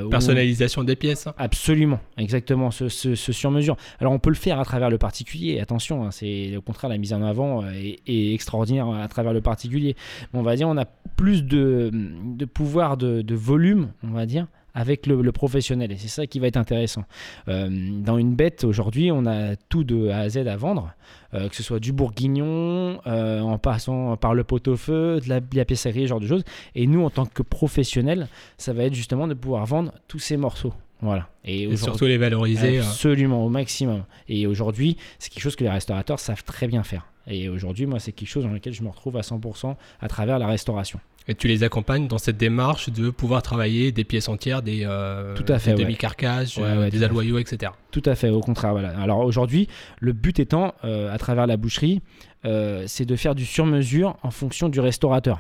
Personnalisation 0.10 0.84
des 0.84 0.96
pièces. 0.96 1.28
hein. 1.28 1.34
Absolument, 1.38 2.00
exactement, 2.18 2.72
ce, 2.72 2.90
ce- 2.90 3.16
ce 3.16 3.32
sur-mesure. 3.32 3.78
Alors 4.00 4.14
on 4.14 4.20
peut 4.20 4.30
le 4.30 4.36
faire 4.36 4.60
à 4.60 4.66
travers 4.66 4.90
le 4.90 4.98
particulier, 4.98 5.60
attention, 5.60 6.04
hein, 6.06 6.12
c'est 6.12 6.56
au 6.58 6.62
contraire 6.62 6.90
la 6.90 6.98
mise 6.98 7.14
en 7.14 7.22
avant 7.24 7.66
est, 7.72 8.00
est 8.08 8.34
extraordinaire 8.34 8.88
à 8.90 9.08
travers 9.08 9.34
le 9.34 9.42
particulier. 9.42 9.96
Mais 10.34 10.40
on 10.40 10.44
va 10.44 10.56
dire 10.56 10.68
on 10.68 10.78
a 10.78 10.86
plus 10.86 11.44
de, 11.44 11.92
de 11.94 12.46
pouvoir, 12.46 12.98
de, 12.98 13.22
de 13.22 13.36
volume, 13.36 13.90
on 14.04 14.12
va 14.12 14.26
dire, 14.26 14.48
avec 14.74 15.06
le, 15.08 15.22
le 15.22 15.32
professionnel. 15.32 15.92
Et 15.92 15.98
c'est 15.98 16.08
ça 16.08 16.28
qui 16.28 16.40
va 16.40 16.48
être 16.48 16.58
intéressant. 16.58 17.04
Euh, 17.48 17.70
dans 17.70 18.18
une 18.18 18.36
bête, 18.36 18.64
aujourd'hui, 18.64 19.12
on 19.12 19.26
a 19.26 19.56
tout 19.56 19.84
de 19.84 20.10
A 20.10 20.20
à 20.20 20.30
Z 20.30 20.38
à 20.48 20.56
vendre, 20.58 20.94
euh, 21.34 21.50
que 21.50 21.56
ce 21.56 21.64
soit 21.64 21.80
du 21.80 21.92
bourguignon, 21.94 23.00
euh, 23.08 23.40
en 23.42 23.58
passant 23.58 24.16
par 24.18 24.34
le 24.34 24.44
pot-au-feu, 24.44 25.20
de 25.24 25.30
la, 25.30 25.40
de 25.40 25.58
la 25.58 25.66
ce 25.76 26.06
genre 26.08 26.20
de 26.20 26.28
choses. 26.28 26.44
Et 26.76 26.88
nous, 26.88 27.04
en 27.04 27.10
tant 27.10 27.26
que 27.26 27.42
professionnels, 27.44 28.28
ça 28.58 28.74
va 28.74 28.84
être 28.84 28.94
justement 28.94 29.28
de 29.28 29.34
pouvoir 29.34 29.66
vendre 29.66 29.92
tous 30.08 30.20
ces 30.20 30.38
morceaux. 30.38 30.74
Voilà. 31.02 31.28
Et, 31.44 31.64
Et 31.64 31.78
surtout 31.78 32.06
les 32.06 32.18
valoriser. 32.18 32.78
euh. 32.78 32.82
Absolument, 32.84 33.44
au 33.46 33.50
maximum. 33.50 34.04
Et 34.30 34.46
aujourd'hui, 34.46 34.98
c'est 35.18 35.32
quelque 35.32 35.44
chose 35.44 35.56
que 35.56 35.64
les 35.64 35.70
restaurateurs 35.70 36.20
savent 36.20 36.44
très 36.44 36.68
bien 36.68 36.84
faire. 36.84 37.08
Et 37.28 37.50
aujourd'hui, 37.50 37.86
moi, 37.86 38.00
c'est 38.00 38.12
quelque 38.12 38.30
chose 38.30 38.44
dans 38.44 38.52
lequel 38.52 38.74
je 38.74 38.84
me 38.84 38.90
retrouve 38.90 39.18
à 39.18 39.22
100% 39.22 39.76
à 40.00 40.08
travers 40.08 40.40
la 40.40 40.48
restauration. 40.48 41.00
Et 41.32 41.36
tu 41.36 41.48
les 41.48 41.64
accompagnes 41.64 42.10
dans 42.10 42.18
cette 42.18 42.36
démarche 42.36 42.90
de 42.90 43.10
pouvoir 43.10 43.42
travailler 43.42 43.94
des 43.94 44.04
pièces 44.04 44.28
entières, 44.28 44.62
des, 44.62 44.82
euh, 44.84 45.34
Tout 45.34 45.46
à 45.48 45.60
fait, 45.60 45.76
des 45.76 45.84
demi-carcasses, 45.84 46.58
Ouais, 46.58 46.64
euh, 46.64 46.80
ouais, 46.82 46.90
des 46.90 47.04
aloyaux, 47.04 47.38
etc. 47.38 47.72
Tout 47.92 48.04
à 48.06 48.16
fait, 48.16 48.30
au 48.30 48.42
contraire. 48.42 48.74
Voilà. 48.74 48.90
Alors 49.00 49.20
aujourd'hui, 49.20 49.70
le 50.02 50.12
but 50.12 50.42
étant, 50.42 50.74
euh, 50.84 51.10
à 51.10 51.18
travers 51.18 51.48
la 51.48 51.56
boucherie, 51.56 52.02
euh, 52.44 52.84
c'est 52.86 53.06
de 53.06 53.16
faire 53.16 53.34
du 53.34 53.46
sur-mesure 53.46 54.18
en 54.24 54.32
fonction 54.32 54.68
du 54.68 54.82
restaurateur. 54.82 55.40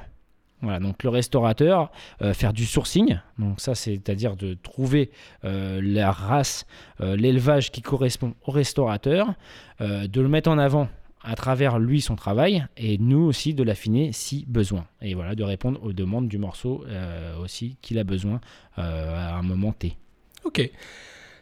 Voilà, 0.61 0.79
donc 0.79 1.03
le 1.03 1.09
restaurateur, 1.09 1.91
euh, 2.21 2.33
faire 2.33 2.53
du 2.53 2.65
sourcing, 2.65 3.17
donc 3.37 3.59
ça 3.59 3.73
c'est-à-dire 3.73 4.35
de 4.35 4.53
trouver 4.53 5.09
euh, 5.43 5.81
la 5.83 6.11
race, 6.11 6.65
euh, 7.01 7.17
l'élevage 7.17 7.71
qui 7.71 7.81
correspond 7.81 8.35
au 8.45 8.51
restaurateur, 8.51 9.33
de 9.79 10.21
le 10.21 10.27
mettre 10.27 10.47
en 10.47 10.59
avant 10.59 10.89
à 11.23 11.35
travers 11.35 11.79
lui 11.79 12.01
son 12.01 12.15
travail 12.15 12.65
et 12.77 12.97
nous 12.97 13.19
aussi 13.19 13.53
de 13.53 13.63
l'affiner 13.63 14.11
si 14.11 14.45
besoin. 14.47 14.85
Et 15.01 15.13
voilà, 15.13 15.35
de 15.35 15.43
répondre 15.43 15.79
aux 15.83 15.93
demandes 15.93 16.27
du 16.27 16.37
morceau 16.37 16.83
euh, 16.87 17.37
aussi 17.41 17.77
qu'il 17.81 17.99
a 17.99 18.03
besoin 18.03 18.41
euh, 18.77 19.15
à 19.15 19.35
un 19.35 19.43
moment 19.43 19.71
T. 19.71 19.95
Ok. 20.43 20.69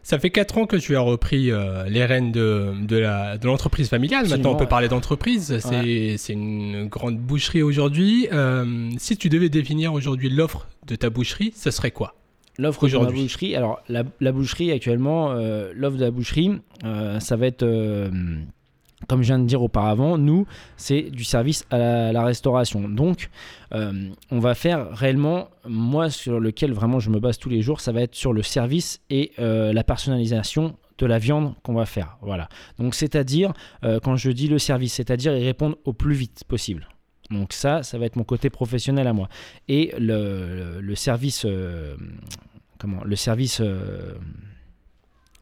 Ça 0.01 0.17
fait 0.17 0.29
4 0.29 0.57
ans 0.57 0.65
que 0.65 0.77
tu 0.77 0.95
as 0.95 1.01
repris 1.01 1.51
euh, 1.51 1.83
les 1.85 2.03
rênes 2.03 2.31
de, 2.31 2.73
de, 2.81 2.97
la, 2.97 3.37
de 3.37 3.45
l'entreprise 3.45 3.89
familiale. 3.89 4.27
Maintenant, 4.27 4.51
on 4.51 4.55
peut 4.55 4.63
ouais. 4.63 4.69
parler 4.69 4.87
d'entreprise. 4.87 5.59
C'est, 5.59 6.17
c'est 6.17 6.33
une 6.33 6.87
grande 6.87 7.17
boucherie 7.17 7.61
aujourd'hui. 7.61 8.27
Si 8.97 9.17
tu 9.17 9.29
devais 9.29 9.49
définir 9.49 9.93
aujourd'hui 9.93 10.29
l'offre 10.29 10.67
de 10.87 10.95
ta 10.95 11.09
boucherie, 11.09 11.53
ce 11.55 11.69
serait 11.69 11.91
quoi? 11.91 12.15
L'offre 12.57 12.87
de 12.87 12.97
la 12.97 13.05
boucherie, 13.05 13.55
alors 13.55 13.81
la, 13.87 14.03
la 14.19 14.31
boucherie 14.31 14.71
actuellement, 14.71 15.33
l'offre 15.33 15.97
de 15.97 16.05
la 16.05 16.11
boucherie, 16.11 16.59
ça 17.19 17.35
va 17.35 17.45
être, 17.45 17.65
comme 19.09 19.23
je 19.23 19.27
viens 19.27 19.39
de 19.39 19.45
dire 19.45 19.61
auparavant, 19.63 20.17
nous, 20.19 20.45
c'est 20.77 21.01
du 21.01 21.23
service 21.23 21.65
à 21.71 22.11
la, 22.13 22.23
restauration. 22.23 22.87
Donc, 22.87 23.29
euh, 23.73 24.09
on 24.29 24.39
va 24.39 24.53
faire 24.53 24.91
réellement, 24.91 25.49
moi 25.67 26.11
sur 26.11 26.39
lequel 26.39 26.73
vraiment 26.73 26.99
je 26.99 27.09
me 27.09 27.19
base 27.19 27.39
tous 27.39 27.49
les 27.49 27.63
jours, 27.63 27.81
ça 27.81 27.91
va 27.91 28.01
être 28.01 28.13
sur 28.13 28.33
le 28.33 28.43
service 28.43 29.01
et 29.09 29.31
euh, 29.39 29.73
la 29.73 29.83
personnalisation 29.83 30.77
de 30.99 31.05
la 31.07 31.17
viande 31.17 31.55
qu'on 31.63 31.73
va 31.73 31.87
faire. 31.87 32.17
Voilà. 32.21 32.49
Donc, 32.77 32.93
c'est-à-dire, 32.93 33.51
euh, 33.83 33.99
quand 33.99 34.15
je 34.15 34.29
dis 34.29 34.47
le 34.47 34.59
service, 34.59 34.93
c'est-à-dire 34.93 35.35
y 35.35 35.43
répondre 35.43 35.77
au 35.85 35.93
plus 35.93 36.13
vite 36.13 36.43
possible. 36.47 36.87
Donc 37.31 37.53
ça, 37.53 37.81
ça 37.81 37.97
va 37.97 38.05
être 38.05 38.15
mon 38.15 38.23
côté 38.23 38.51
professionnel 38.51 39.07
à 39.07 39.13
moi. 39.13 39.27
Et 39.67 39.93
le, 39.97 40.93
service, 40.95 41.45
comment, 42.79 43.03
le 43.03 43.15
service, 43.15 43.61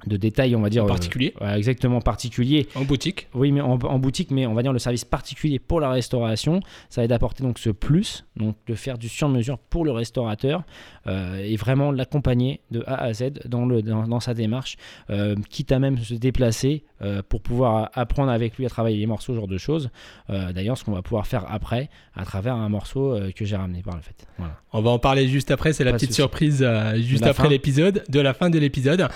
de 0.05 0.17
détail, 0.17 0.55
on 0.55 0.61
va 0.61 0.69
dire. 0.69 0.83
En 0.83 0.87
particulier 0.87 1.33
euh, 1.41 1.55
exactement, 1.55 2.01
particulier. 2.01 2.67
En 2.75 2.83
boutique 2.83 3.27
Oui, 3.33 3.51
mais 3.51 3.61
en, 3.61 3.79
en, 3.79 3.99
boutique, 3.99 4.31
mais 4.31 4.45
on 4.45 4.53
va 4.53 4.61
dire 4.61 4.73
le 4.73 4.79
service 4.79 5.05
particulier 5.05 5.59
pour 5.59 5.79
la 5.79 5.89
restauration. 5.89 6.59
Ça 6.89 7.01
va 7.01 7.07
d'apporter 7.07 7.43
donc 7.43 7.57
ce 7.57 7.69
plus, 7.69 8.25
donc 8.35 8.55
de 8.67 8.75
faire 8.75 8.97
du 8.97 9.09
sur-mesure 9.09 9.57
pour 9.57 9.85
le 9.85 9.91
restaurateur 9.91 10.63
euh, 11.07 11.37
et 11.37 11.55
vraiment 11.55 11.91
l'accompagner 11.91 12.61
de 12.69 12.83
A 12.85 13.01
à 13.03 13.13
Z 13.13 13.31
dans, 13.45 13.65
le, 13.65 13.81
dans, 13.81 14.07
dans 14.07 14.19
sa 14.19 14.33
démarche, 14.33 14.77
euh, 15.09 15.35
quitte 15.49 15.71
à 15.71 15.79
même 15.79 15.97
se 15.97 16.13
déplacer 16.13 16.83
pour 17.29 17.41
pouvoir 17.41 17.91
apprendre 17.93 18.31
avec 18.31 18.57
lui 18.57 18.65
à 18.65 18.69
travailler 18.69 18.97
les 18.97 19.05
morceaux, 19.05 19.33
ce 19.33 19.37
genre 19.37 19.47
de 19.47 19.59
choses. 19.59 19.91
D'ailleurs, 20.29 20.79
ce 20.79 20.83
qu'on 20.83 20.93
va 20.93 21.03
pouvoir 21.03 21.27
faire 21.27 21.45
après 21.47 21.91
à 22.15 22.25
travers 22.25 22.55
un 22.55 22.69
morceau 22.69 23.15
que 23.35 23.45
j'ai 23.45 23.55
ramené 23.55 23.83
par 23.83 23.95
le 23.95 24.01
fait. 24.01 24.25
Voilà. 24.39 24.55
On 24.73 24.81
va 24.81 24.89
en 24.89 24.97
parler 24.97 25.27
juste 25.27 25.51
après, 25.51 25.73
c'est 25.73 25.83
la 25.83 25.93
petite 25.93 26.13
surprise 26.13 26.67
juste 26.95 27.27
après 27.27 27.49
l'épisode, 27.49 28.03
de 28.09 28.19
la 28.19 28.33
fin 28.33 28.49
de 28.49 28.57
l'épisode. 28.57 29.07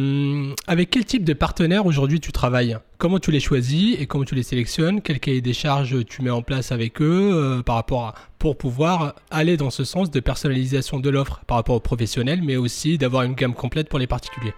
Euh, 0.00 0.54
avec 0.66 0.90
quel 0.90 1.04
type 1.04 1.24
de 1.24 1.32
partenaire 1.32 1.86
aujourd'hui 1.86 2.20
tu 2.20 2.32
travailles? 2.32 2.76
Comment 2.98 3.18
tu 3.18 3.30
les 3.30 3.40
choisis 3.40 3.96
et 4.00 4.06
comment 4.06 4.24
tu 4.24 4.34
les 4.34 4.42
sélectionnes? 4.42 5.00
Quel 5.02 5.20
cahier 5.20 5.40
des 5.40 5.52
charges 5.52 6.04
tu 6.04 6.22
mets 6.22 6.30
en 6.30 6.42
place 6.42 6.72
avec 6.72 7.00
eux 7.00 7.30
euh, 7.32 7.62
par 7.62 7.76
rapport 7.76 8.04
à, 8.04 8.14
pour 8.38 8.56
pouvoir 8.56 9.14
aller 9.30 9.56
dans 9.56 9.70
ce 9.70 9.84
sens 9.84 10.10
de 10.10 10.20
personnalisation 10.20 11.00
de 11.00 11.10
l'offre 11.10 11.42
par 11.46 11.56
rapport 11.56 11.76
aux 11.76 11.80
professionnels, 11.80 12.40
mais 12.42 12.56
aussi 12.56 12.98
d'avoir 12.98 13.24
une 13.24 13.34
gamme 13.34 13.54
complète 13.54 13.88
pour 13.88 13.98
les 13.98 14.06
particuliers? 14.06 14.54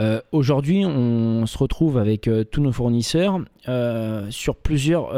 Euh, 0.00 0.20
Aujourd'hui, 0.32 0.84
on 0.84 1.46
se 1.46 1.58
retrouve 1.58 1.98
avec 1.98 2.28
tous 2.50 2.60
nos 2.60 2.72
fournisseurs 2.72 3.38
sur 4.30 4.56
plusieurs 4.56 5.12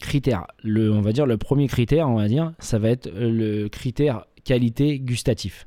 critères. 0.00 0.46
Le, 0.62 0.90
on 0.90 1.02
va 1.02 1.12
dire 1.12 1.26
le 1.26 1.36
premier 1.36 1.68
critère, 1.68 2.08
on 2.08 2.16
va 2.16 2.26
dire, 2.26 2.52
ça 2.58 2.78
va 2.78 2.88
être 2.88 3.10
le 3.14 3.68
critère 3.68 4.24
qualité 4.44 4.98
gustatif. 4.98 5.66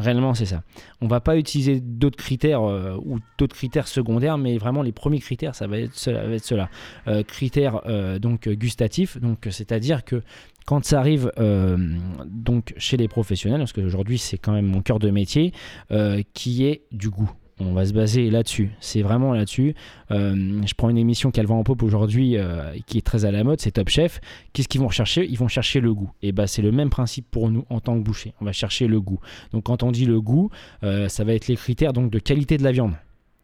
Réellement, 0.00 0.32
c'est 0.32 0.46
ça. 0.46 0.62
On 1.02 1.08
va 1.08 1.20
pas 1.20 1.36
utiliser 1.36 1.78
d'autres 1.78 2.16
critères 2.16 2.62
euh, 2.62 2.96
ou 3.04 3.18
d'autres 3.36 3.54
critères 3.54 3.86
secondaires, 3.86 4.38
mais 4.38 4.56
vraiment 4.56 4.80
les 4.80 4.92
premiers 4.92 5.20
critères, 5.20 5.54
ça 5.54 5.66
va 5.66 5.78
être 5.78 5.94
cela. 5.94 6.38
Cela. 6.38 6.70
Euh, 7.06 7.22
critères 7.22 7.82
euh, 7.86 8.18
donc 8.18 8.48
gustatifs, 8.48 9.20
donc 9.20 9.46
c'est-à-dire 9.50 10.02
que 10.02 10.22
quand 10.64 10.84
ça 10.84 11.00
arrive 11.00 11.30
donc 12.24 12.72
chez 12.76 12.96
les 12.96 13.08
professionnels, 13.08 13.58
parce 13.58 13.72
qu'aujourd'hui 13.72 14.18
c'est 14.18 14.38
quand 14.38 14.52
même 14.52 14.66
mon 14.66 14.82
cœur 14.82 14.98
de 14.98 15.10
métier, 15.10 15.52
qui 16.32 16.64
est 16.64 16.82
du 16.92 17.10
goût. 17.10 17.30
On 17.62 17.72
va 17.74 17.84
se 17.84 17.92
baser 17.92 18.30
là-dessus. 18.30 18.70
C'est 18.80 19.02
vraiment 19.02 19.34
là-dessus. 19.34 19.74
Euh, 20.10 20.62
je 20.66 20.74
prends 20.74 20.88
une 20.88 20.96
émission 20.96 21.30
qu'elle 21.30 21.46
vend 21.46 21.58
en 21.58 21.62
pop 21.62 21.82
aujourd'hui 21.82 22.36
euh, 22.36 22.72
qui 22.86 22.96
est 22.96 23.02
très 23.02 23.26
à 23.26 23.30
la 23.30 23.44
mode, 23.44 23.60
c'est 23.60 23.72
Top 23.72 23.90
Chef. 23.90 24.20
Qu'est-ce 24.52 24.66
qu'ils 24.66 24.80
vont 24.80 24.86
rechercher? 24.86 25.26
Ils 25.28 25.36
vont 25.36 25.48
chercher 25.48 25.80
le 25.80 25.92
goût. 25.92 26.10
Et 26.22 26.32
bah 26.32 26.46
c'est 26.46 26.62
le 26.62 26.72
même 26.72 26.88
principe 26.88 27.26
pour 27.30 27.50
nous 27.50 27.66
en 27.68 27.80
tant 27.80 27.98
que 27.98 28.02
boucher. 28.02 28.32
On 28.40 28.46
va 28.46 28.52
chercher 28.52 28.86
le 28.86 28.98
goût. 29.00 29.20
Donc 29.52 29.64
quand 29.64 29.82
on 29.82 29.92
dit 29.92 30.06
le 30.06 30.22
goût, 30.22 30.50
euh, 30.84 31.08
ça 31.08 31.22
va 31.24 31.34
être 31.34 31.48
les 31.48 31.56
critères 31.56 31.92
donc 31.92 32.10
de 32.10 32.18
qualité 32.18 32.56
de 32.56 32.64
la 32.64 32.72
viande. 32.72 32.94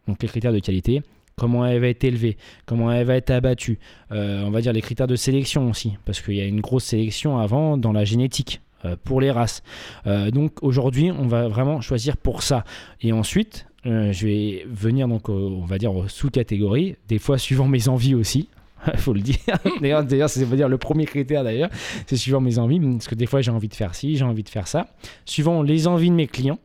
Donc 0.09 0.23
les 0.23 0.29
critères 0.29 0.53
de 0.53 0.61
qualité, 0.61 1.03
comment 1.37 1.67
elle 1.67 1.81
va 1.81 1.89
être 1.89 2.05
élevée, 2.05 2.39
comment 2.65 2.91
elle 2.91 3.07
va 3.07 3.17
être 3.17 3.31
abattue? 3.31 3.79
On 4.11 4.51
va 4.51 4.61
dire 4.63 4.73
les 4.73 4.81
critères 4.81 5.09
de 5.09 5.17
sélection 5.17 5.69
aussi, 5.69 5.99
parce 6.05 6.23
qu'il 6.23 6.35
y 6.35 6.41
a 6.41 6.47
une 6.47 6.61
grosse 6.61 6.85
sélection 6.85 7.39
avant 7.39 7.77
dans 7.77 7.93
la 7.93 8.05
génétique 8.05 8.61
pour 9.03 9.21
les 9.21 9.33
races. 9.33 9.65
Donc 10.05 10.63
aujourd'hui, 10.63 11.11
on 11.11 11.27
va 11.27 11.49
vraiment 11.49 11.81
choisir 11.81 12.17
pour 12.19 12.45
ça. 12.45 12.63
Et 13.01 13.13
ensuite, 13.13 13.67
euh, 13.87 14.13
je 14.13 14.27
vais 14.27 14.67
venir 14.69 15.09
donc, 15.09 15.29
au- 15.29 15.33
on 15.63 15.65
va 15.65 15.79
dire 15.79 15.95
aux 15.95 16.09
sous-catégories, 16.09 16.97
des 17.09 17.19
fois 17.19 17.39
suivant 17.39 17.69
mes 17.69 17.89
envies 17.89 18.15
aussi. 18.15 18.49
Il 18.93 18.99
faut 18.99 19.15
le 19.15 19.21
dire. 19.21 19.37
D'ailleurs, 19.81 20.05
d'ailleurs, 20.05 20.29
dire 20.29 20.69
le 20.69 20.79
premier 20.79 21.07
critère 21.07 21.43
d'ailleurs, 21.45 21.71
c'est 22.07 22.17
suivant 22.17 22.41
mes 22.41 22.59
envies, 22.59 22.79
parce 22.79 23.09
que 23.09 23.15
des 23.15 23.27
fois 23.27 23.41
j'ai 23.41 23.51
envie 23.51 23.69
de 23.69 23.75
faire 23.75 23.95
ci, 23.95 24.17
j'ai 24.17 24.25
envie 24.25 24.43
de 24.43 24.49
faire 24.49 24.69
ça. 24.69 24.89
Suivant 25.25 25.63
les 25.63 25.87
envies 25.87 26.11
de 26.11 26.15
mes 26.15 26.27
clients. 26.27 26.59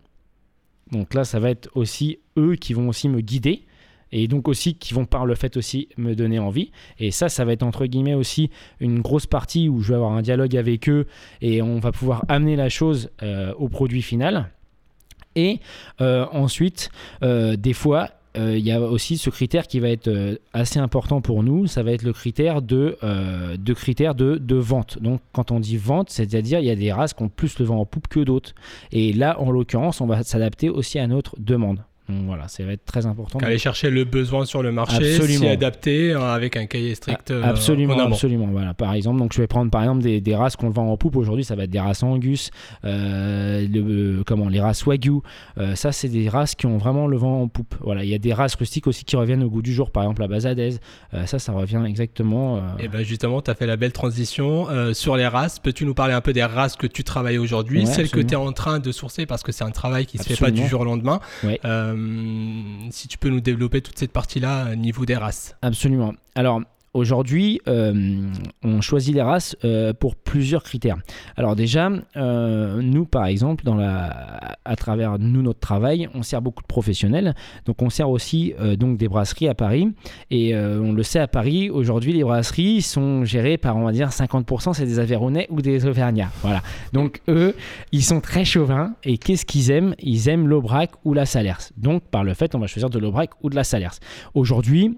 Donc 0.92 1.14
là, 1.14 1.24
ça 1.24 1.40
va 1.40 1.50
être 1.50 1.70
aussi 1.74 2.20
eux 2.38 2.56
qui 2.56 2.74
vont 2.74 2.90
aussi 2.90 3.08
me 3.08 3.22
guider 3.22 3.64
et 4.12 4.28
donc 4.28 4.50
aussi 4.50 4.76
qui 4.76 4.94
vont 4.94 5.06
par 5.06 5.26
le 5.26 5.36
fait 5.36 5.56
aussi 5.56 5.88
me 5.98 6.16
donner 6.16 6.38
envie. 6.38 6.72
Et 7.00 7.12
ça, 7.12 7.30
ça 7.30 7.46
va 7.46 7.54
être 7.54 7.64
entre 7.64 7.86
guillemets 7.86 8.14
aussi 8.14 8.50
une 8.82 9.00
grosse 9.00 9.26
partie 9.26 9.70
où 9.70 9.80
je 9.82 9.90
vais 9.90 9.96
avoir 9.96 10.12
un 10.12 10.22
dialogue 10.22 10.56
avec 10.58 10.90
eux 10.90 11.08
et 11.42 11.62
on 11.62 11.80
va 11.80 11.94
pouvoir 11.94 12.26
amener 12.28 12.58
la 12.58 12.68
chose 12.68 13.10
euh, 13.24 13.54
au 13.58 13.70
produit 13.70 14.02
final. 14.02 14.52
Et 15.36 15.60
euh, 16.02 16.26
ensuite, 16.32 16.90
euh, 17.24 17.56
des 17.56 17.74
fois, 17.74 18.10
euh, 18.38 18.58
il 18.58 18.66
y 18.66 18.72
a 18.72 18.80
aussi 18.80 19.18
ce 19.18 19.30
critère 19.30 19.68
qui 19.68 19.80
va 19.80 19.90
être 19.90 20.40
assez 20.54 20.80
important 20.80 21.20
pour 21.22 21.44
nous, 21.44 21.68
ça 21.68 21.84
va 21.84 21.92
être 21.92 22.04
le 22.04 22.14
critère 22.14 22.62
de, 22.62 22.98
critère 23.74 24.16
de, 24.16 24.38
de 24.38 24.56
vente. 24.56 25.02
Donc 25.02 25.22
quand 25.34 25.52
on 25.52 25.60
dit 25.60 25.78
vente, 25.78 26.10
c'est-à-dire 26.10 26.60
il 26.60 26.66
y 26.66 26.72
a 26.72 26.76
des 26.76 26.94
races 26.94 27.14
qui 27.14 27.24
ont 27.24 27.30
plus 27.30 27.60
le 27.60 27.66
vent 27.66 27.80
en 27.80 27.86
poupe 27.86 28.08
que 28.08 28.22
d'autres. 28.22 28.54
Et 28.92 29.12
là, 29.12 29.40
en 29.40 29.52
l'occurrence, 29.52 30.00
on 30.00 30.08
va 30.08 30.24
s'adapter 30.24 30.70
aussi 30.70 30.98
à 30.98 31.08
notre 31.08 31.36
demande. 31.40 31.84
Voilà, 32.26 32.48
ça 32.48 32.64
va 32.64 32.74
être 32.74 32.86
très 32.86 33.06
important. 33.06 33.40
Aller 33.40 33.58
chercher 33.58 33.90
le 33.90 34.04
besoin 34.04 34.46
sur 34.46 34.62
le 34.64 34.72
marché, 34.72 34.96
Absolument. 35.16 35.40
s'y 35.40 35.48
adapter 35.48 36.12
euh, 36.14 36.34
avec 36.34 36.58
un 36.58 36.66
cahier 36.66 36.96
strict 36.96 37.32
euh, 37.32 37.44
absolument, 37.44 37.98
absolument. 38.00 38.48
Voilà, 38.52 38.74
par 38.74 38.94
exemple, 38.94 39.20
donc 39.20 39.34
je 39.34 39.42
vais 39.42 39.48
prendre 39.48 39.72
par 39.72 39.82
exemple 39.82 40.02
des, 40.02 40.22
des 40.22 40.36
races 40.36 40.56
qu'on 40.56 40.70
vend 40.70 40.92
en 40.92 40.98
poupe 40.98 41.16
aujourd'hui. 41.16 41.44
Ça 41.44 41.56
va 41.56 41.64
être 41.64 41.70
des 41.70 41.80
races 41.80 42.04
Angus, 42.04 42.52
euh, 42.86 43.66
le- 43.72 44.24
comment 44.24 44.50
les 44.50 44.60
races 44.62 44.86
Wagyu. 44.86 45.20
Euh, 45.58 45.76
ça, 45.76 45.92
c'est 45.92 46.10
des 46.10 46.30
races 46.30 46.56
qui 46.56 46.66
ont 46.66 46.78
vraiment 46.78 47.08
le 47.08 47.18
vent 47.18 47.42
en 47.42 47.48
poupe. 47.48 47.76
Voilà, 47.82 48.04
il 48.04 48.10
y 48.10 48.14
a 48.14 48.18
des 48.20 48.34
races 48.34 48.56
rustiques 48.56 48.88
aussi 48.88 49.04
qui 49.06 49.16
reviennent 49.16 49.44
au 49.44 49.50
goût 49.50 49.62
du 49.62 49.74
jour. 49.74 49.92
Par 49.92 50.04
exemple, 50.04 50.22
la 50.22 50.28
Bazadaise. 50.28 50.80
Ça, 51.26 51.40
ça 51.40 51.52
revient 51.52 51.82
exactement. 51.88 52.62
Et 52.80 52.88
ben 52.88 53.04
justement, 53.04 53.42
tu 53.42 53.52
as 53.52 53.56
fait 53.56 53.66
la 53.68 53.78
belle 53.78 53.92
transition 53.92 54.68
sur 54.94 55.16
les 55.18 55.28
races. 55.28 55.60
Peux-tu 55.60 55.86
nous 55.86 55.94
parler 55.94 56.14
un 56.14 56.22
peu 56.22 56.34
des 56.34 56.44
races 56.44 56.76
que 56.76 56.88
tu 56.88 57.04
travailles 57.04 57.38
aujourd'hui, 57.38 57.82
Ouais, 57.82 57.86
celles 57.86 58.10
que 58.10 58.20
absolument. 58.22 58.28
tu 58.30 58.34
es 58.34 58.38
en 58.38 58.52
train 58.54 58.80
de 58.80 58.92
sourcer 58.92 59.26
parce 59.26 59.44
que 59.44 59.52
c'est 59.52 59.64
un 59.64 59.72
travail 59.72 60.06
qui 60.06 60.18
se 60.18 60.24
fait 60.24 60.30
pas 60.36 60.46
Absolument. 60.46 60.64
du 60.64 60.70
jour 60.70 60.82
au 60.82 60.86
lendemain. 60.86 61.20
Ouais. 61.44 61.60
Euh, 61.66 62.01
si 62.92 63.08
tu 63.08 63.18
peux 63.18 63.30
nous 63.30 63.42
développer 63.42 63.82
toute 63.82 63.98
cette 63.98 64.12
partie-là 64.12 64.72
au 64.72 64.76
niveau 64.76 65.06
des 65.06 65.16
races. 65.16 65.56
Absolument. 65.62 66.14
Alors 66.36 66.62
aujourd'hui, 66.94 67.62
euh, 67.68 68.30
on 68.64 68.82
choisit 68.82 69.14
les 69.16 69.22
races 69.22 69.56
euh, 69.64 69.94
pour 69.94 70.16
plusieurs 70.16 70.64
critères. 70.64 70.98
Alors 71.38 71.56
déjà, 71.56 71.90
euh, 72.18 72.82
nous 72.82 73.06
par 73.06 73.26
exemple, 73.26 73.66
à 73.70 74.76
travers 74.76 75.18
nous 75.20 75.42
notre 75.42 75.60
travail, 75.60 76.10
on 76.14 76.24
sert 76.24 76.42
beaucoup 76.42 76.62
de 76.62 76.68
professionnels. 76.68 77.36
Donc 77.66 77.82
on 77.82 77.90
sert 77.90 78.10
aussi 78.10 78.54
donc 78.78 78.98
des 78.98 79.08
brasseries 79.08 79.48
à 79.48 79.56
Paris. 79.56 79.92
Et 80.30 80.56
on 80.56 80.94
le 80.94 81.04
sait 81.04 81.20
à 81.20 81.28
Paris, 81.28 81.70
aujourd'hui 81.70 82.14
les 82.14 82.24
brasseries 82.24 82.82
sont 82.82 83.26
gérées 83.26 83.58
par 83.58 83.78
on 83.78 83.86
va 83.86 83.92
dire 83.92 84.10
50% 84.10 84.74
c'est 84.74 84.86
des 84.86 85.00
Aveyronnais 85.00 85.48
ou 85.50 85.62
des 85.62 85.86
Auvergnats. 85.86 86.32
Voilà. 86.42 86.62
Donc 86.94 87.22
eux, 87.28 87.56
ils 87.92 88.04
sont 88.04 88.22
très 88.22 88.46
chauvins. 88.46 88.94
Et 89.04 89.18
qu'est-ce 89.18 89.46
qu'ils 89.46 89.72
aiment? 89.72 89.96
Ils 90.00 90.30
aiment 90.30 90.48
l'Aubrac 90.48 90.92
ou 91.04 91.14
la 91.14 91.26
Salers. 91.26 91.72
Donc 91.78 92.04
par 92.04 92.24
le 92.24 92.34
fait, 92.34 92.56
on 92.56 92.60
va 92.60 92.68
choisir 92.68 92.90
de 92.90 93.00
l'Aubrac 93.00 93.32
ou 93.42 93.50
de 93.50 93.56
la 93.56 93.64
Salers. 93.64 94.00
Aujourd'hui, 94.34 94.98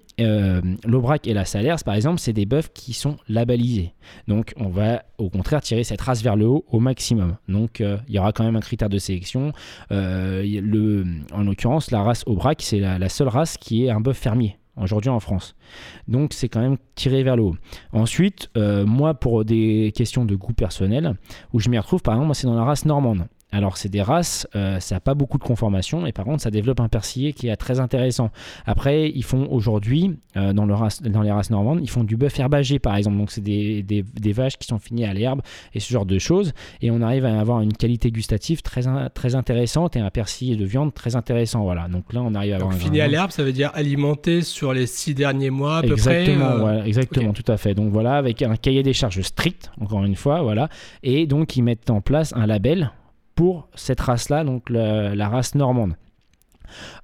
l'Aubrac 0.85 1.27
et 1.27 1.33
la 1.33 1.45
Salers, 1.45 1.82
par 1.83 1.95
exemple, 1.95 2.19
c'est 2.19 2.33
des 2.33 2.45
bœufs 2.45 2.69
qui 2.73 2.93
sont 2.93 3.17
labellisés. 3.27 3.93
Donc, 4.27 4.53
on 4.57 4.69
va 4.69 5.03
au 5.17 5.29
contraire 5.29 5.61
tirer 5.61 5.83
cette 5.83 6.01
race 6.01 6.21
vers 6.21 6.35
le 6.35 6.47
haut 6.47 6.65
au 6.69 6.79
maximum. 6.79 7.37
Donc, 7.47 7.81
euh, 7.81 7.97
il 8.07 8.15
y 8.15 8.19
aura 8.19 8.31
quand 8.31 8.43
même 8.43 8.55
un 8.55 8.61
critère 8.61 8.89
de 8.89 8.97
sélection. 8.97 9.51
Euh, 9.91 11.03
en 11.33 11.43
l'occurrence, 11.43 11.91
la 11.91 12.01
race 12.01 12.23
Aubrac, 12.25 12.61
c'est 12.61 12.79
la, 12.79 12.99
la 12.99 13.09
seule 13.09 13.27
race 13.27 13.57
qui 13.57 13.85
est 13.85 13.89
un 13.89 13.99
bœuf 13.99 14.17
fermier 14.17 14.57
aujourd'hui 14.77 15.09
en 15.09 15.19
France. 15.19 15.55
Donc, 16.07 16.33
c'est 16.33 16.49
quand 16.49 16.61
même 16.61 16.77
tiré 16.95 17.23
vers 17.23 17.35
le 17.35 17.43
haut. 17.43 17.55
Ensuite, 17.91 18.49
euh, 18.57 18.85
moi, 18.85 19.13
pour 19.13 19.45
des 19.45 19.91
questions 19.95 20.25
de 20.25 20.35
goût 20.35 20.53
personnel, 20.53 21.15
où 21.53 21.59
je 21.59 21.69
m'y 21.69 21.77
retrouve, 21.77 22.01
par 22.01 22.15
exemple, 22.15 22.33
c'est 22.35 22.47
dans 22.47 22.55
la 22.55 22.63
race 22.63 22.85
normande. 22.85 23.27
Alors, 23.53 23.77
c'est 23.77 23.87
des 23.89 24.01
races, 24.01 24.47
euh, 24.55 24.79
ça 24.79 24.95
n'a 24.95 24.99
pas 24.99 25.13
beaucoup 25.13 25.37
de 25.37 25.43
conformation, 25.43 26.05
et 26.07 26.11
par 26.11 26.25
contre, 26.25 26.41
ça 26.41 26.49
développe 26.51 26.79
un 26.79 26.89
persillé 26.89 27.33
qui 27.33 27.47
est 27.47 27.55
très 27.55 27.79
intéressant. 27.79 28.31
Après, 28.65 29.09
ils 29.09 29.23
font 29.23 29.47
aujourd'hui, 29.51 30.17
euh, 30.35 30.53
dans, 30.53 30.65
le 30.65 30.73
race- 30.73 31.01
dans 31.03 31.21
les 31.21 31.31
races 31.31 31.51
normandes, 31.51 31.79
ils 31.81 31.89
font 31.89 32.03
du 32.03 32.17
bœuf 32.17 32.39
herbagé, 32.39 32.79
par 32.79 32.95
exemple. 32.95 33.17
Donc, 33.17 33.29
c'est 33.31 33.41
des, 33.41 33.83
des- 33.83 34.01
des 34.03 34.33
vaches 34.33 34.57
qui 34.57 34.67
sont 34.67 34.79
finies 34.79 35.05
à 35.05 35.13
l'herbe 35.13 35.41
et 35.73 35.79
ce 35.79 35.93
genre 35.93 36.05
de 36.07 36.17
choses. 36.17 36.51
Et 36.81 36.89
on 36.89 37.01
arrive 37.01 37.25
à 37.25 37.39
avoir 37.39 37.61
une 37.61 37.73
qualité 37.73 38.09
gustative 38.11 38.61
très, 38.63 38.87
in- 38.87 39.09
très 39.13 39.35
intéressante 39.35 39.95
et 39.95 39.99
un 39.99 40.09
persillé 40.09 40.55
de 40.55 40.65
viande 40.65 40.93
très 40.93 41.15
intéressant. 41.15 41.61
Voilà. 41.63 41.87
Donc 41.87 42.11
là, 42.11 42.21
on 42.23 42.33
arrive 42.33 42.53
à 42.53 42.55
avoir 42.55 42.71
Donc 42.71 42.79
fini 42.79 43.01
à 43.01 43.07
l'herbe, 43.07 43.29
ça 43.31 43.43
veut 43.43 43.53
dire 43.53 43.69
alimenté 43.75 44.41
sur 44.41 44.73
les 44.73 44.87
six 44.87 45.13
derniers 45.13 45.51
mois 45.51 45.77
à 45.77 45.81
peu 45.83 45.91
Exactement, 45.93 46.45
près. 46.45 46.53
euh, 46.55 46.57
voilà, 46.59 46.87
exactement, 46.87 47.33
tout 47.33 47.49
à 47.51 47.57
fait. 47.57 47.75
Donc 47.75 47.91
voilà, 47.91 48.15
avec 48.15 48.41
un 48.41 48.55
cahier 48.55 48.81
des 48.81 48.93
charges 48.93 49.21
strict, 49.21 49.71
encore 49.79 50.03
une 50.03 50.15
fois, 50.15 50.41
voilà. 50.41 50.69
Et 51.03 51.27
donc 51.27 51.55
ils 51.55 51.61
mettent 51.61 51.91
en 51.91 52.01
place 52.01 52.33
un 52.35 52.47
label 52.47 52.91
pour 53.35 53.67
cette 53.75 53.99
race-là, 53.99 54.43
donc 54.43 54.69
la, 54.69 55.15
la 55.15 55.29
race 55.29 55.55
normande. 55.55 55.93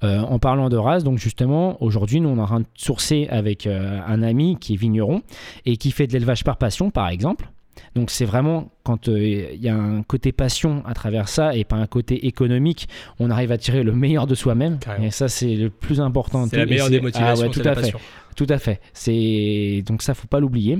Euh, 0.03 0.19
en 0.21 0.39
parlant 0.39 0.69
de 0.69 0.77
race, 0.77 1.03
donc 1.03 1.19
justement, 1.19 1.81
aujourd'hui, 1.83 2.21
nous 2.21 2.29
on 2.29 2.37
est 2.37 2.41
en 2.41 2.45
train 2.45 2.59
de 2.61 2.65
sourcer 2.75 3.27
avec 3.29 3.67
euh, 3.67 3.99
un 4.07 4.23
ami 4.23 4.57
qui 4.59 4.73
est 4.73 4.77
vigneron 4.77 5.21
et 5.65 5.77
qui 5.77 5.91
fait 5.91 6.07
de 6.07 6.13
l'élevage 6.13 6.43
par 6.43 6.57
passion, 6.57 6.89
par 6.89 7.09
exemple. 7.09 7.49
Donc 7.95 8.09
c'est 8.11 8.25
vraiment 8.25 8.69
quand 8.83 9.07
euh, 9.07 9.19
il 9.53 9.61
y 9.61 9.69
a 9.69 9.75
un 9.75 10.01
côté 10.03 10.31
passion 10.31 10.83
à 10.85 10.93
travers 10.93 11.29
ça 11.29 11.55
et 11.55 11.63
pas 11.63 11.75
un 11.77 11.87
côté 11.87 12.25
économique, 12.27 12.89
on 13.19 13.29
arrive 13.29 13.51
à 13.51 13.57
tirer 13.57 13.83
le 13.83 13.93
meilleur 13.93 14.27
de 14.27 14.35
soi-même. 14.35 14.79
Et 15.01 15.11
ça 15.11 15.27
c'est 15.27 15.55
le 15.55 15.69
plus 15.69 16.01
important. 16.01 16.45
de 16.45 16.49
C'est 16.49 16.57
la 16.57 16.65
meilleure 16.65 16.89
des 16.89 16.97
Ah 16.99 17.01
motivations, 17.03 17.45
ouais, 17.47 17.51
c'est 17.53 17.59
tout 17.59 17.65
la 17.65 17.71
à 17.71 17.75
fait. 17.75 17.81
passion. 17.81 17.99
Tout 18.35 18.47
à 18.49 18.57
fait. 18.57 18.79
C'est 18.93 19.83
donc 19.85 20.01
ça, 20.01 20.13
faut 20.13 20.27
pas 20.27 20.39
l'oublier. 20.39 20.79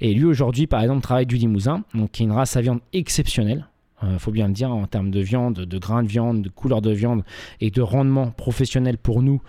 Et 0.00 0.14
lui 0.14 0.24
aujourd'hui, 0.24 0.66
par 0.66 0.80
exemple, 0.82 1.00
travaille 1.02 1.26
du 1.26 1.36
Limousin, 1.36 1.82
donc 1.94 2.12
qui 2.12 2.22
est 2.22 2.26
une 2.26 2.32
race 2.32 2.56
à 2.56 2.60
viande 2.60 2.80
exceptionnelle. 2.92 3.66
Il 4.02 4.18
faut 4.18 4.30
bien 4.30 4.48
le 4.48 4.54
dire, 4.54 4.70
en 4.70 4.86
termes 4.86 5.10
de 5.10 5.20
viande, 5.20 5.54
de 5.54 5.78
grains 5.78 6.02
de 6.02 6.08
viande, 6.08 6.42
de 6.42 6.48
couleur 6.48 6.80
de 6.82 6.92
viande 6.92 7.24
et 7.60 7.70
de 7.70 7.80
rendement 7.82 8.30
professionnel 8.30 8.98
pour 8.98 9.22
nous 9.22 9.42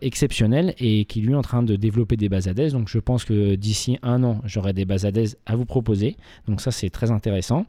exceptionnel 0.00 0.74
et 0.78 1.04
qui 1.04 1.20
lui 1.20 1.32
est 1.32 1.36
en 1.36 1.42
train 1.42 1.62
de 1.62 1.76
développer 1.76 2.16
des 2.16 2.28
bases 2.28 2.48
ADES. 2.48 2.72
Donc 2.72 2.88
je 2.88 2.98
pense 2.98 3.24
que 3.24 3.54
d'ici 3.54 3.98
un 4.02 4.22
an, 4.24 4.40
j'aurai 4.44 4.72
des 4.72 4.84
bases 4.84 5.06
ADES 5.06 5.36
à 5.46 5.56
vous 5.56 5.64
proposer. 5.64 6.16
Donc 6.46 6.60
ça, 6.60 6.70
c'est 6.70 6.90
très 6.90 7.10
intéressant. 7.10 7.66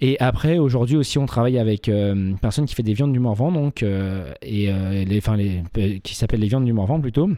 Et 0.00 0.18
après, 0.18 0.58
aujourd'hui 0.58 0.96
aussi, 0.96 1.18
on 1.18 1.26
travaille 1.26 1.58
avec 1.58 1.88
une 1.88 2.36
personne 2.40 2.66
qui 2.66 2.74
fait 2.74 2.82
des 2.82 2.94
viandes 2.94 3.12
du 3.12 3.20
Morvan, 3.20 3.52
donc, 3.52 3.84
et 4.42 4.72
qui 6.02 6.14
s'appelle 6.16 6.40
les 6.40 6.48
viandes 6.48 6.64
du 6.64 6.72
Morvan 6.72 7.00
plutôt. 7.00 7.30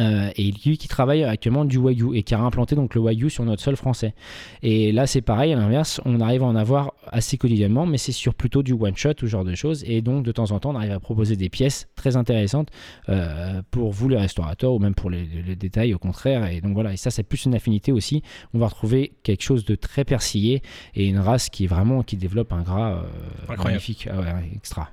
Euh, 0.00 0.30
et 0.36 0.52
lui 0.64 0.78
qui 0.78 0.88
travaille 0.88 1.24
actuellement 1.24 1.64
du 1.64 1.78
Wagyu 1.78 2.16
et 2.16 2.22
qui 2.22 2.34
a 2.34 2.40
implanté 2.40 2.74
donc 2.74 2.94
le 2.94 3.00
Wagyu 3.00 3.30
sur 3.30 3.44
notre 3.44 3.62
sol 3.62 3.76
français. 3.76 4.14
Et 4.62 4.92
là 4.92 5.06
c'est 5.06 5.20
pareil, 5.20 5.52
à 5.52 5.56
l'inverse, 5.56 6.00
on 6.04 6.20
arrive 6.20 6.42
à 6.42 6.46
en 6.46 6.56
avoir 6.56 6.92
assez 7.08 7.36
quotidiennement, 7.36 7.86
mais 7.86 7.98
c'est 7.98 8.12
sur 8.12 8.34
plutôt 8.34 8.62
du 8.62 8.72
one 8.72 8.96
shot 8.96 9.10
ou 9.10 9.20
ce 9.22 9.26
genre 9.26 9.44
de 9.44 9.54
choses. 9.54 9.84
Et 9.86 10.02
donc 10.02 10.24
de 10.24 10.32
temps 10.32 10.50
en 10.52 10.60
temps, 10.60 10.70
on 10.70 10.76
arrive 10.76 10.92
à 10.92 11.00
proposer 11.00 11.36
des 11.36 11.48
pièces 11.48 11.88
très 11.96 12.16
intéressantes 12.16 12.68
euh, 13.08 13.62
pour 13.70 13.92
vous 13.92 14.08
les 14.08 14.16
restaurateurs 14.16 14.72
ou 14.72 14.78
même 14.78 14.94
pour 14.94 15.10
les, 15.10 15.26
détails 15.56 15.94
au 15.94 15.98
contraire. 15.98 16.46
Et 16.50 16.60
donc 16.60 16.74
voilà, 16.74 16.92
et 16.92 16.96
ça 16.96 17.10
c'est 17.10 17.22
plus 17.22 17.44
une 17.44 17.54
affinité 17.54 17.92
aussi. 17.92 18.22
On 18.54 18.58
va 18.58 18.66
retrouver 18.66 19.12
quelque 19.22 19.42
chose 19.42 19.64
de 19.64 19.74
très 19.74 20.04
persillé 20.04 20.62
et 20.94 21.06
une 21.06 21.18
race 21.18 21.48
qui 21.48 21.64
est 21.64 21.68
vraiment 21.68 22.02
qui 22.02 22.16
développe 22.16 22.52
un 22.52 22.62
gras 22.62 22.92
euh, 22.92 23.56
magnifique, 23.56 24.08
ah 24.10 24.40
extra. 24.54 24.90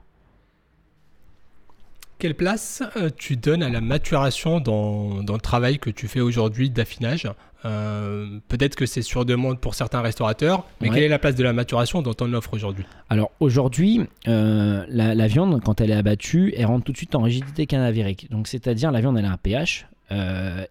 Quelle 2.17 2.35
place 2.35 2.81
euh, 2.95 3.09
tu 3.15 3.35
donnes 3.35 3.61
à 3.61 3.69
la 3.69 3.81
maturation 3.81 4.61
dans, 4.61 5.19
le 5.19 5.39
travail 5.39 5.79
que 5.79 5.89
tu 5.89 6.07
fais 6.07 6.21
aujourd'hui 6.21 6.69
d'affinage? 6.69 7.27
Euh, 7.65 8.39
Peut-être 8.47 8.75
que 8.75 8.85
c'est 8.85 9.01
sur 9.01 9.25
demande 9.25 9.59
pour 9.59 9.75
certains 9.75 10.01
restaurateurs, 10.01 10.65
mais 10.79 10.89
quelle 10.89 11.03
est 11.03 11.09
la 11.09 11.19
place 11.19 11.35
de 11.35 11.43
la 11.43 11.51
maturation 11.51 12.01
dans 12.01 12.13
ton 12.13 12.31
offre 12.33 12.53
aujourd'hui? 12.53 12.85
Alors 13.09 13.31
aujourd'hui, 13.41 14.01
euh, 14.27 14.85
la, 14.87 15.27
viande, 15.27 15.61
quand 15.61 15.81
elle 15.81 15.91
est 15.91 15.95
abattue, 15.95 16.53
elle 16.55 16.67
rentre 16.67 16.85
tout 16.85 16.93
de 16.93 16.97
suite 16.97 17.15
en 17.15 17.21
rigidité 17.21 17.65
canavérique. 17.65 18.29
Donc 18.31 18.47
c'est-à-dire 18.47 18.91
la 18.91 19.01
viande, 19.01 19.17
elle 19.17 19.25
a 19.25 19.31
un 19.31 19.37
pH, 19.37 19.87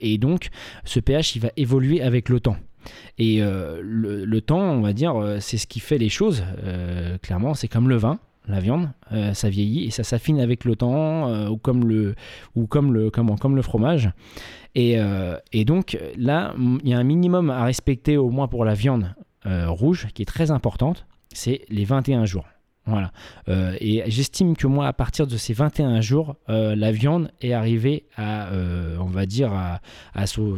et 0.01 0.19
donc 0.19 0.49
ce 0.85 1.01
pH, 1.01 1.37
il 1.37 1.43
va 1.43 1.51
évoluer 1.57 2.01
avec 2.01 2.29
le 2.29 2.41
temps. 2.41 2.57
Et 3.19 3.41
le, 3.41 4.25
le, 4.25 4.41
temps, 4.41 4.61
on 4.61 4.81
va 4.81 4.93
dire, 4.93 5.37
c'est 5.41 5.59
ce 5.59 5.67
qui 5.67 5.81
fait 5.81 5.99
les 5.99 6.09
choses. 6.09 6.45
clairement, 7.23 7.55
c'est 7.55 7.69
comme 7.69 7.89
le 7.89 7.97
vin 7.97 8.19
la 8.47 8.61
viande, 8.61 8.91
euh, 9.13 9.33
ça 9.35 9.49
vieillit 9.49 9.85
et 9.85 9.91
ça 9.91 10.05
s'affine 10.05 10.41
avec 10.41 10.65
le 10.65 10.77
temps 10.77 11.29
euh, 11.29 11.49
ou 11.49 11.57
comme 11.57 11.89
le 11.89 12.15
ou 12.55 12.67
comme 12.67 12.93
le 12.93 13.11
comment 13.11 13.37
comme 13.37 13.57
le 13.57 13.63
fromage. 13.63 14.11
Et, 14.75 14.99
euh, 14.99 15.39
et 15.53 15.65
donc 15.65 15.99
là, 16.17 16.55
il 16.59 16.89
y 16.89 16.95
a 16.95 16.99
un 16.99 17.05
minimum 17.05 17.51
à 17.51 17.65
respecter 17.65 18.17
au 18.17 18.31
moins 18.31 18.49
pour 18.49 18.65
la 18.65 18.75
viande 18.75 19.15
rouge 19.47 20.09
qui 20.15 20.23
est 20.23 20.27
très 20.27 20.51
importante, 20.51 21.07
c'est 21.35 21.67
les 21.69 21.85
21 21.85 22.25
jours. 22.25 22.47
Voilà. 22.87 23.13
et 23.47 24.03
j'estime 24.09 24.57
que 24.57 24.67
moi, 24.67 24.87
à 24.87 24.93
partir 24.93 25.27
de 25.27 25.37
ces 25.37 25.53
21 25.53 26.01
jours, 26.01 26.37
la 26.49 26.93
viande 26.93 27.31
est 27.43 27.53
arrivée 27.53 28.05
à, 28.17 28.49
on 28.99 29.05
va 29.05 29.27
dire, 29.27 29.53
à, 29.53 29.81
à, 30.15 30.27
son, 30.27 30.57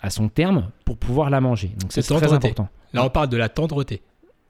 à 0.00 0.10
son 0.10 0.28
terme 0.28 0.70
pour 0.84 0.96
pouvoir 0.98 1.30
la 1.30 1.40
manger. 1.40 1.70
Donc 1.78 1.92
c'est 1.92 2.02
très 2.02 2.32
important. 2.32 2.68
Là, 2.92 3.04
on 3.04 3.10
parle 3.10 3.28
de 3.28 3.36
la 3.36 3.48
tendreté. 3.48 4.02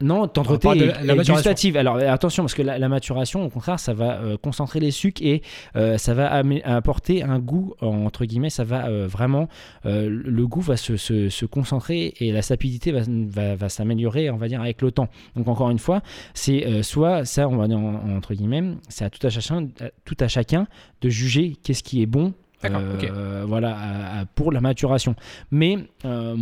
Non, 0.04 0.28
tendreté 0.28 0.68
et, 0.68 1.16
gustative. 1.16 1.78
Alors 1.78 1.96
attention, 1.96 2.42
parce 2.42 2.52
que 2.52 2.60
la, 2.60 2.88
maturation, 2.88 3.44
au 3.44 3.48
contraire, 3.48 3.80
ça 3.80 3.94
va 3.94 4.18
euh, 4.18 4.36
concentrer 4.36 4.78
les 4.78 4.90
sucres 4.90 5.22
et 5.22 5.40
euh, 5.76 5.96
ça 5.96 6.12
va 6.12 6.30
apporter 6.64 7.22
un 7.22 7.38
goût, 7.38 7.74
entre 7.80 8.26
guillemets, 8.26 8.50
ça 8.50 8.64
va 8.64 8.86
euh, 8.86 9.06
vraiment, 9.06 9.48
le 9.84 10.46
goût 10.46 10.60
va 10.60 10.76
se, 10.76 11.44
concentrer 11.46 12.12
et 12.20 12.32
la 12.32 12.42
sapidité 12.42 12.92
va, 12.92 13.54
va, 13.54 13.68
s'améliorer, 13.70 14.28
on 14.28 14.36
va 14.36 14.48
dire, 14.48 14.60
avec 14.60 14.82
le 14.82 14.90
temps. 14.90 15.08
Donc 15.36 15.48
encore 15.48 15.70
une 15.70 15.78
fois, 15.78 16.02
c'est 16.34 16.82
soit 16.82 17.24
ça, 17.24 17.48
on 17.48 17.56
va 17.56 17.66
dire 17.66 17.78
entre 17.78 18.34
guillemets, 18.34 18.76
c'est 18.90 19.06
à 19.06 19.10
tout 19.10 19.26
à 19.26 19.30
chacun, 19.30 19.68
tout 20.04 20.16
à 20.20 20.28
chacun 20.28 20.66
de 21.00 21.08
juger 21.08 21.56
qu'est-ce 21.62 21.82
qui 21.82 22.02
est 22.02 22.06
bon 22.06 22.34
euh, 22.64 23.44
voilà, 23.46 24.24
pour 24.34 24.52
la 24.52 24.60
maturation. 24.60 25.14
Mais 25.50 25.78
euh, 26.04 26.36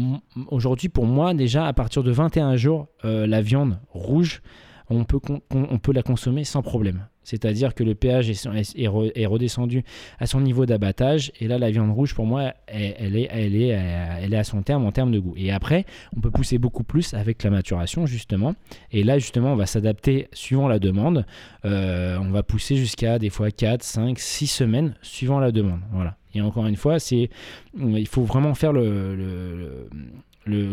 aujourd'hui, 0.49 0.89
pour 0.89 1.07
moi, 1.07 1.35
déjà, 1.35 1.67
à 1.67 1.73
partir 1.73 2.03
de 2.03 2.11
21 2.11 2.57
jours, 2.57 2.89
euh, 3.05 3.27
la 3.27 3.43
viande 3.43 3.79
rouge, 3.91 4.43
on 4.91 5.05
peut, 5.05 5.21
on 5.51 5.79
peut 5.79 5.93
la 5.93 6.03
consommer 6.03 6.45
sans 6.45 6.63
problème. 6.63 7.07
C'est-à-dire 7.25 7.75
que 7.75 7.85
le 7.85 7.95
pH 7.95 8.29
est, 8.29 9.27
redescendu 9.27 9.85
à 10.19 10.27
son 10.27 10.41
niveau 10.41 10.67
d'abattage. 10.67 11.33
Et 11.41 11.49
là, 11.49 11.59
la 11.59 11.71
viande 11.71 11.91
rouge, 11.91 12.15
pour 12.15 12.27
moi, 12.27 12.55
elle, 12.67 13.17
est, 13.17 13.29
elle, 13.31 13.55
est, 13.55 14.37
à 14.37 14.45
son 14.45 14.63
terme 14.63 14.85
en 14.85 14.93
termes 14.93 15.13
de 15.13 15.19
goût. 15.19 15.35
Et 15.37 15.53
après, 15.53 15.85
on 16.17 16.21
peut 16.21 16.31
pousser 16.31 16.59
beaucoup 16.59 16.85
plus 16.85 17.15
avec 17.15 17.43
la 17.43 17.51
maturation, 17.51 18.07
justement. 18.07 18.55
Et 18.91 19.05
là, 19.05 19.19
justement, 19.19 19.53
on 19.53 19.57
va 19.57 19.67
s'adapter 19.67 20.29
suivant 20.33 20.69
la 20.69 20.79
demande. 20.79 21.27
on 21.65 22.31
va 22.31 22.43
pousser 22.43 22.77
jusqu'à 22.77 23.19
des 23.19 23.31
fois 23.31 23.51
4, 23.51 23.83
5, 23.83 24.19
6 24.19 24.47
semaines 24.47 24.95
suivant 25.03 25.39
la 25.39 25.53
demande. 25.53 25.81
Voilà. 25.93 26.17
Et 26.35 26.41
encore 26.41 26.67
une 26.67 26.77
fois, 26.77 26.97
il 27.11 28.09
faut 28.09 28.23
vraiment 28.23 28.55
faire 28.55 28.73
le, 28.73 29.89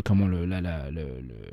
comment 0.04 0.28
le, 0.28 0.46
le, 0.46 0.62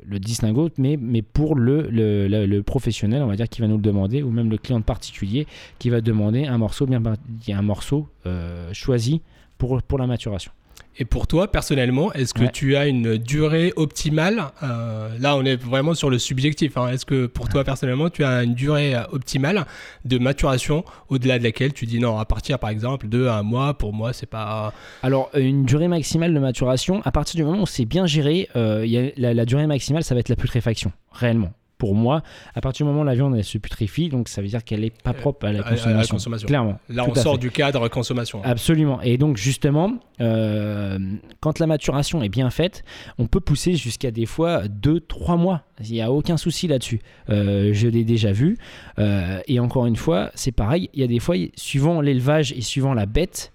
le, 0.05 0.19
distinguo, 0.19 0.69
mais, 0.77 0.97
pour 1.21 1.55
le, 1.55 1.87
le, 1.89 2.61
professionnel, 2.61 3.21
on 3.21 3.27
va 3.27 3.35
dire, 3.35 3.47
qui 3.47 3.61
va 3.61 3.67
nous 3.67 3.77
le 3.77 3.81
demander, 3.81 4.23
ou 4.23 4.31
même 4.31 4.49
le 4.49 4.57
client 4.57 4.81
particulier 4.81 5.47
qui 5.79 5.89
va 5.89 6.01
demander 6.01 6.45
un 6.45 6.57
morceau 6.57 6.85
bien 6.85 7.01
un 7.49 7.61
morceau 7.61 8.07
euh, 8.25 8.69
choisi 8.73 9.21
pour, 9.57 9.81
pour 9.83 9.99
la 9.99 10.07
maturation. 10.07 10.51
Et 10.99 11.05
pour 11.05 11.27
toi, 11.27 11.51
personnellement, 11.51 12.11
est-ce 12.13 12.33
que 12.33 12.45
tu 12.45 12.75
as 12.75 12.87
une 12.87 13.17
durée 13.17 13.71
optimale 13.75 14.45
euh, 14.63 15.09
Là, 15.19 15.35
on 15.35 15.43
est 15.45 15.55
vraiment 15.55 15.93
sur 15.93 16.09
le 16.09 16.17
subjectif. 16.17 16.75
Hein. 16.75 16.89
Est-ce 16.89 17.05
que 17.05 17.27
pour 17.27 17.49
toi, 17.49 17.63
personnellement, 17.63 18.09
tu 18.09 18.23
as 18.23 18.43
une 18.43 18.55
durée 18.55 18.95
euh, 18.95 19.03
optimale 19.11 19.65
de 20.05 20.17
maturation 20.17 20.83
au-delà 21.09 21.37
de 21.37 21.43
laquelle 21.43 21.73
tu 21.73 21.85
dis 21.85 21.99
non, 21.99 22.17
à 22.17 22.25
partir 22.25 22.57
par 22.57 22.71
exemple 22.71 23.09
de 23.09 23.27
un 23.27 23.43
mois, 23.43 23.75
pour 23.75 23.93
moi, 23.93 24.11
c'est 24.11 24.25
pas. 24.25 24.73
Alors, 25.03 25.29
une 25.35 25.65
durée 25.65 25.87
maximale 25.87 26.33
de 26.33 26.39
maturation, 26.39 27.01
à 27.05 27.11
partir 27.11 27.35
du 27.35 27.43
moment 27.43 27.61
où 27.61 27.67
c'est 27.67 27.85
bien 27.85 28.07
géré, 28.07 28.49
euh, 28.55 28.85
y 28.85 28.97
a 28.97 29.11
la, 29.17 29.33
la 29.33 29.45
durée 29.45 29.67
maximale, 29.67 30.03
ça 30.03 30.15
va 30.15 30.19
être 30.19 30.29
la 30.29 30.35
putréfaction, 30.35 30.91
réellement 31.11 31.51
pour 31.77 31.93
moi, 31.95 32.23
à 32.55 32.61
partir 32.61 32.85
du 32.85 32.91
moment 32.91 33.03
où 33.03 33.05
la 33.05 33.13
viande 33.13 33.35
elle 33.35 33.43
se 33.43 33.57
putrefie, 33.57 34.09
donc 34.09 34.29
ça 34.29 34.41
veut 34.41 34.47
dire 34.47 34.63
qu'elle 34.63 34.81
n'est 34.81 34.89
pas 34.89 35.11
euh, 35.11 35.13
propre 35.13 35.45
à 35.45 35.51
la 35.51 35.63
consommation. 35.63 36.47
Clairement. 36.47 36.79
Là, 36.89 37.05
on 37.07 37.15
sort 37.15 37.37
du 37.37 37.51
cadre 37.51 37.87
consommation. 37.87 38.41
Absolument. 38.43 39.01
Et 39.01 39.17
donc, 39.17 39.37
justement, 39.37 39.93
euh, 40.19 40.97
quand 41.39 41.59
la 41.59 41.67
maturation 41.67 42.23
est 42.23 42.29
bien 42.29 42.49
faite, 42.49 42.83
on 43.17 43.27
peut 43.27 43.39
pousser 43.39 43.75
jusqu'à 43.75 44.11
des 44.11 44.25
fois 44.25 44.63
2-3 44.67 45.37
mois. 45.37 45.63
Il 45.83 45.91
n'y 45.91 46.01
a 46.01 46.11
aucun 46.11 46.37
souci 46.37 46.67
là-dessus. 46.67 46.99
Euh, 47.29 47.71
je 47.73 47.87
l'ai 47.87 48.03
déjà 48.03 48.31
vu. 48.31 48.57
et 48.97 49.59
encore 49.59 49.85
une 49.85 49.95
fois, 49.95 50.31
c'est 50.35 50.51
pareil. 50.51 50.89
Il 50.93 51.01
y 51.01 51.03
a 51.03 51.07
des 51.07 51.19
fois, 51.19 51.35
suivant 51.55 52.01
l'élevage 52.01 52.51
et 52.53 52.61
suivant 52.61 52.93
la 52.93 53.05
bête, 53.05 53.51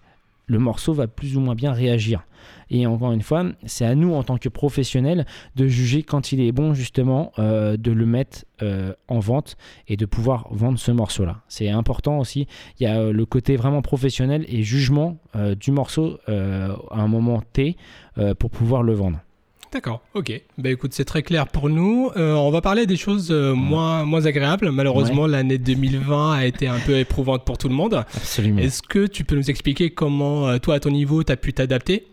le 0.47 0.59
morceau 0.59 0.93
va 0.93 1.07
plus 1.07 1.37
ou 1.37 1.41
moins 1.41 1.55
bien 1.55 1.73
réagir. 1.73 2.25
Et 2.73 2.87
encore 2.87 3.13
une 3.13 3.21
fois, 3.21 3.45
c'est 3.67 3.85
à 3.85 3.95
nous 3.95 4.15
en 4.15 4.25
tant 4.25 4.39
que 4.39 4.49
professionnels 4.49 5.27
de 5.57 5.67
juger 5.67 6.03
quand 6.03 6.33
il 6.33 6.41
est 6.41 6.53
bon 6.53 6.73
justement 6.73 7.31
euh, 7.39 7.77
de 7.77 7.93
le 7.93 8.07
mettre 8.07 8.47
euh, 8.63 8.95
en 9.09 9.19
vente 9.19 9.59
et 9.89 9.99
de 9.99 10.07
pouvoir 10.07 10.49
vendre 10.51 10.79
ce 10.79 10.91
morceau-là. 10.91 11.43
C'est 11.49 11.69
important 11.69 12.19
aussi. 12.19 12.47
Il 12.81 12.85
y 12.85 12.87
a 12.87 12.99
euh, 12.99 13.13
le 13.13 13.27
côté 13.27 13.57
vraiment 13.57 13.83
professionnel 13.83 14.47
et 14.49 14.63
jugement 14.63 15.19
du 15.59 15.71
morceau 15.71 16.19
à 16.27 17.01
un 17.01 17.09
moment 17.09 17.43
T 17.53 17.77
pour 18.39 18.51
pouvoir 18.51 18.83
le 18.83 18.95
vendre. 18.95 19.19
D'accord, 19.73 20.03
ok. 20.15 20.41
Bah 20.59 20.71
écoute, 20.71 20.93
c'est 20.93 21.05
très 21.05 21.23
clair 21.23 21.49
pour 21.49 21.69
nous. 21.69 22.11
on 22.15 22.51
va 22.51 22.61
parler 22.61 22.87
des 22.87 22.97
choses 22.97 23.31
moins, 23.31 24.05
moins 24.05 24.27
agréables. 24.27 24.71
Malheureusement, 24.71 25.27
l'année 25.27 25.59
2020 25.59 26.33
a 26.33 26.47
été 26.47 26.69
un 26.69 26.79
peu 26.79 26.99
éprouvante 26.99 27.45
pour 27.45 27.59
tout 27.59 27.69
le 27.69 27.75
monde. 27.75 28.05
Absolument. 28.15 28.61
Est-ce 28.61 28.83
que 28.83 29.07
tu 29.07 29.25
peux 29.25 29.37
nous 29.37 29.51
expliquer 29.51 29.91
comment, 29.91 30.59
toi, 30.59 30.75
à 30.75 30.81
ton 30.81 30.91
niveau, 30.91 31.23
tu 31.23 31.33
as 31.33 31.37
pu 31.37 31.53
t'adapter? 31.53 32.07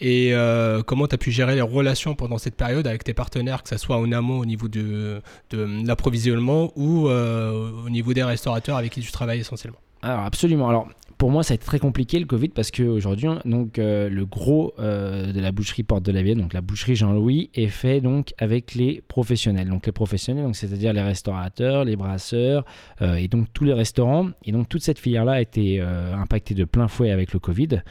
Et 0.00 0.30
euh, 0.32 0.82
comment 0.82 1.06
tu 1.06 1.14
as 1.14 1.18
pu 1.18 1.30
gérer 1.30 1.54
les 1.54 1.60
relations 1.60 2.14
pendant 2.14 2.38
cette 2.38 2.54
période 2.54 2.86
avec 2.86 3.04
tes 3.04 3.14
partenaires, 3.14 3.62
que 3.62 3.68
ce 3.68 3.76
soit 3.76 3.96
en 3.96 4.10
amont 4.12 4.38
au 4.38 4.46
niveau 4.46 4.68
de, 4.68 5.20
de 5.50 5.86
l'approvisionnement 5.86 6.72
ou 6.76 7.08
euh, 7.08 7.70
au 7.84 7.90
niveau 7.90 8.14
des 8.14 8.22
restaurateurs 8.22 8.76
avec 8.76 8.92
qui 8.92 9.00
tu 9.00 9.12
travailles 9.12 9.40
essentiellement? 9.40 9.80
Alors 10.02 10.20
absolument. 10.20 10.68
Alors 10.68 10.88
pour 11.18 11.32
moi, 11.32 11.42
ça 11.42 11.52
a 11.52 11.56
été 11.56 11.66
très 11.66 11.80
compliqué 11.80 12.20
le 12.20 12.26
Covid 12.26 12.50
parce 12.50 12.70
qu'aujourd'hui, 12.70 13.28
donc 13.44 13.80
euh, 13.80 14.08
le 14.08 14.24
gros 14.24 14.72
euh, 14.78 15.32
de 15.32 15.40
la 15.40 15.50
boucherie 15.50 15.82
Porte 15.82 16.04
de 16.04 16.12
la 16.12 16.22
Vienne, 16.22 16.40
donc 16.40 16.52
la 16.52 16.60
boucherie 16.60 16.94
Jean-Louis, 16.94 17.50
est 17.54 17.66
fait 17.66 18.00
donc 18.00 18.34
avec 18.38 18.76
les 18.76 19.02
professionnels. 19.08 19.68
Donc 19.68 19.86
les 19.86 19.92
professionnels, 19.92 20.44
donc 20.44 20.54
c'est-à-dire 20.54 20.92
les 20.92 21.02
restaurateurs, 21.02 21.84
les 21.84 21.96
brasseurs 21.96 22.64
euh, 23.02 23.16
et 23.16 23.26
donc 23.26 23.48
tous 23.52 23.64
les 23.64 23.72
restaurants. 23.72 24.28
Et 24.44 24.52
donc 24.52 24.68
toute 24.68 24.82
cette 24.82 25.00
filière-là 25.00 25.32
a 25.32 25.40
été 25.40 25.80
impactée 25.80 26.54
de 26.54 26.64
plein 26.64 26.86
fouet 26.86 27.10
avec 27.10 27.32
le 27.32 27.40
Covid, 27.40 27.82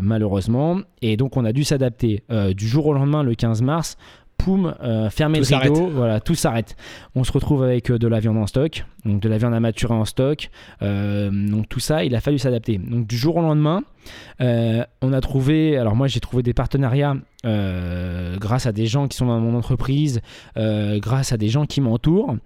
malheureusement. 0.00 0.78
Et 1.02 1.16
donc 1.16 1.36
on 1.36 1.44
a 1.44 1.52
dû 1.52 1.64
s'adapter 1.64 2.22
du 2.54 2.68
jour 2.68 2.86
au 2.86 2.92
lendemain, 2.92 3.24
le 3.24 3.34
15 3.34 3.62
mars 3.62 3.96
poum, 4.38 4.74
euh, 4.82 5.10
fermez 5.10 5.40
Tout 5.40 5.50
le 5.50 5.56
rideau, 5.56 5.88
voilà, 5.88 6.20
tout 6.20 6.34
s'arrête. 6.34 6.76
On 7.14 7.24
se 7.24 7.32
retrouve 7.32 7.64
avec 7.64 7.90
euh, 7.90 7.98
de 7.98 8.06
la 8.06 8.20
viande 8.20 8.38
en 8.38 8.46
stock, 8.46 8.84
donc 9.04 9.20
de 9.20 9.28
la 9.28 9.36
viande 9.36 9.52
à 9.52 9.60
maturer 9.60 9.92
en 9.94 10.04
stock. 10.04 10.48
Euh, 10.80 11.30
donc 11.30 11.68
tout 11.68 11.80
ça, 11.80 12.04
il 12.04 12.14
a 12.14 12.20
fallu 12.20 12.38
s'adapter. 12.38 12.78
Donc 12.78 13.06
du 13.06 13.18
jour 13.18 13.36
au 13.36 13.42
lendemain, 13.42 13.82
euh, 14.40 14.84
on 15.02 15.12
a 15.12 15.20
trouvé, 15.20 15.76
alors 15.76 15.96
moi 15.96 16.06
j'ai 16.06 16.20
trouvé 16.20 16.42
des 16.42 16.54
partenariats 16.54 17.16
grâce 17.44 18.66
à 18.66 18.72
des 18.72 18.86
gens 18.86 19.06
qui 19.06 19.16
sont 19.16 19.26
dans 19.26 19.38
mon 19.38 19.56
entreprise, 19.56 20.20
grâce 20.56 21.32
à 21.32 21.36
des 21.36 21.48
gens 21.48 21.66
qui 21.66 21.80
m'entourent, 21.80 22.36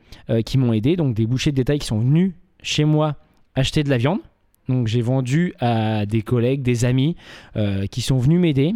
qui 0.44 0.58
m'ont 0.58 0.72
aidé, 0.72 0.96
donc 0.96 1.14
des 1.14 1.26
bouchers 1.26 1.50
de 1.50 1.56
détail 1.56 1.78
qui 1.78 1.86
sont 1.86 1.98
venus 1.98 2.34
chez 2.62 2.84
moi 2.84 3.16
acheter 3.54 3.82
de 3.82 3.90
la 3.90 3.96
viande. 3.96 4.18
Donc 4.68 4.86
j'ai 4.86 5.00
vendu 5.00 5.54
à 5.60 6.04
des 6.06 6.22
collègues, 6.22 6.62
des 6.62 6.84
amis 6.84 7.16
qui 7.90 8.00
sont 8.02 8.18
venus 8.18 8.38
m'aider 8.38 8.74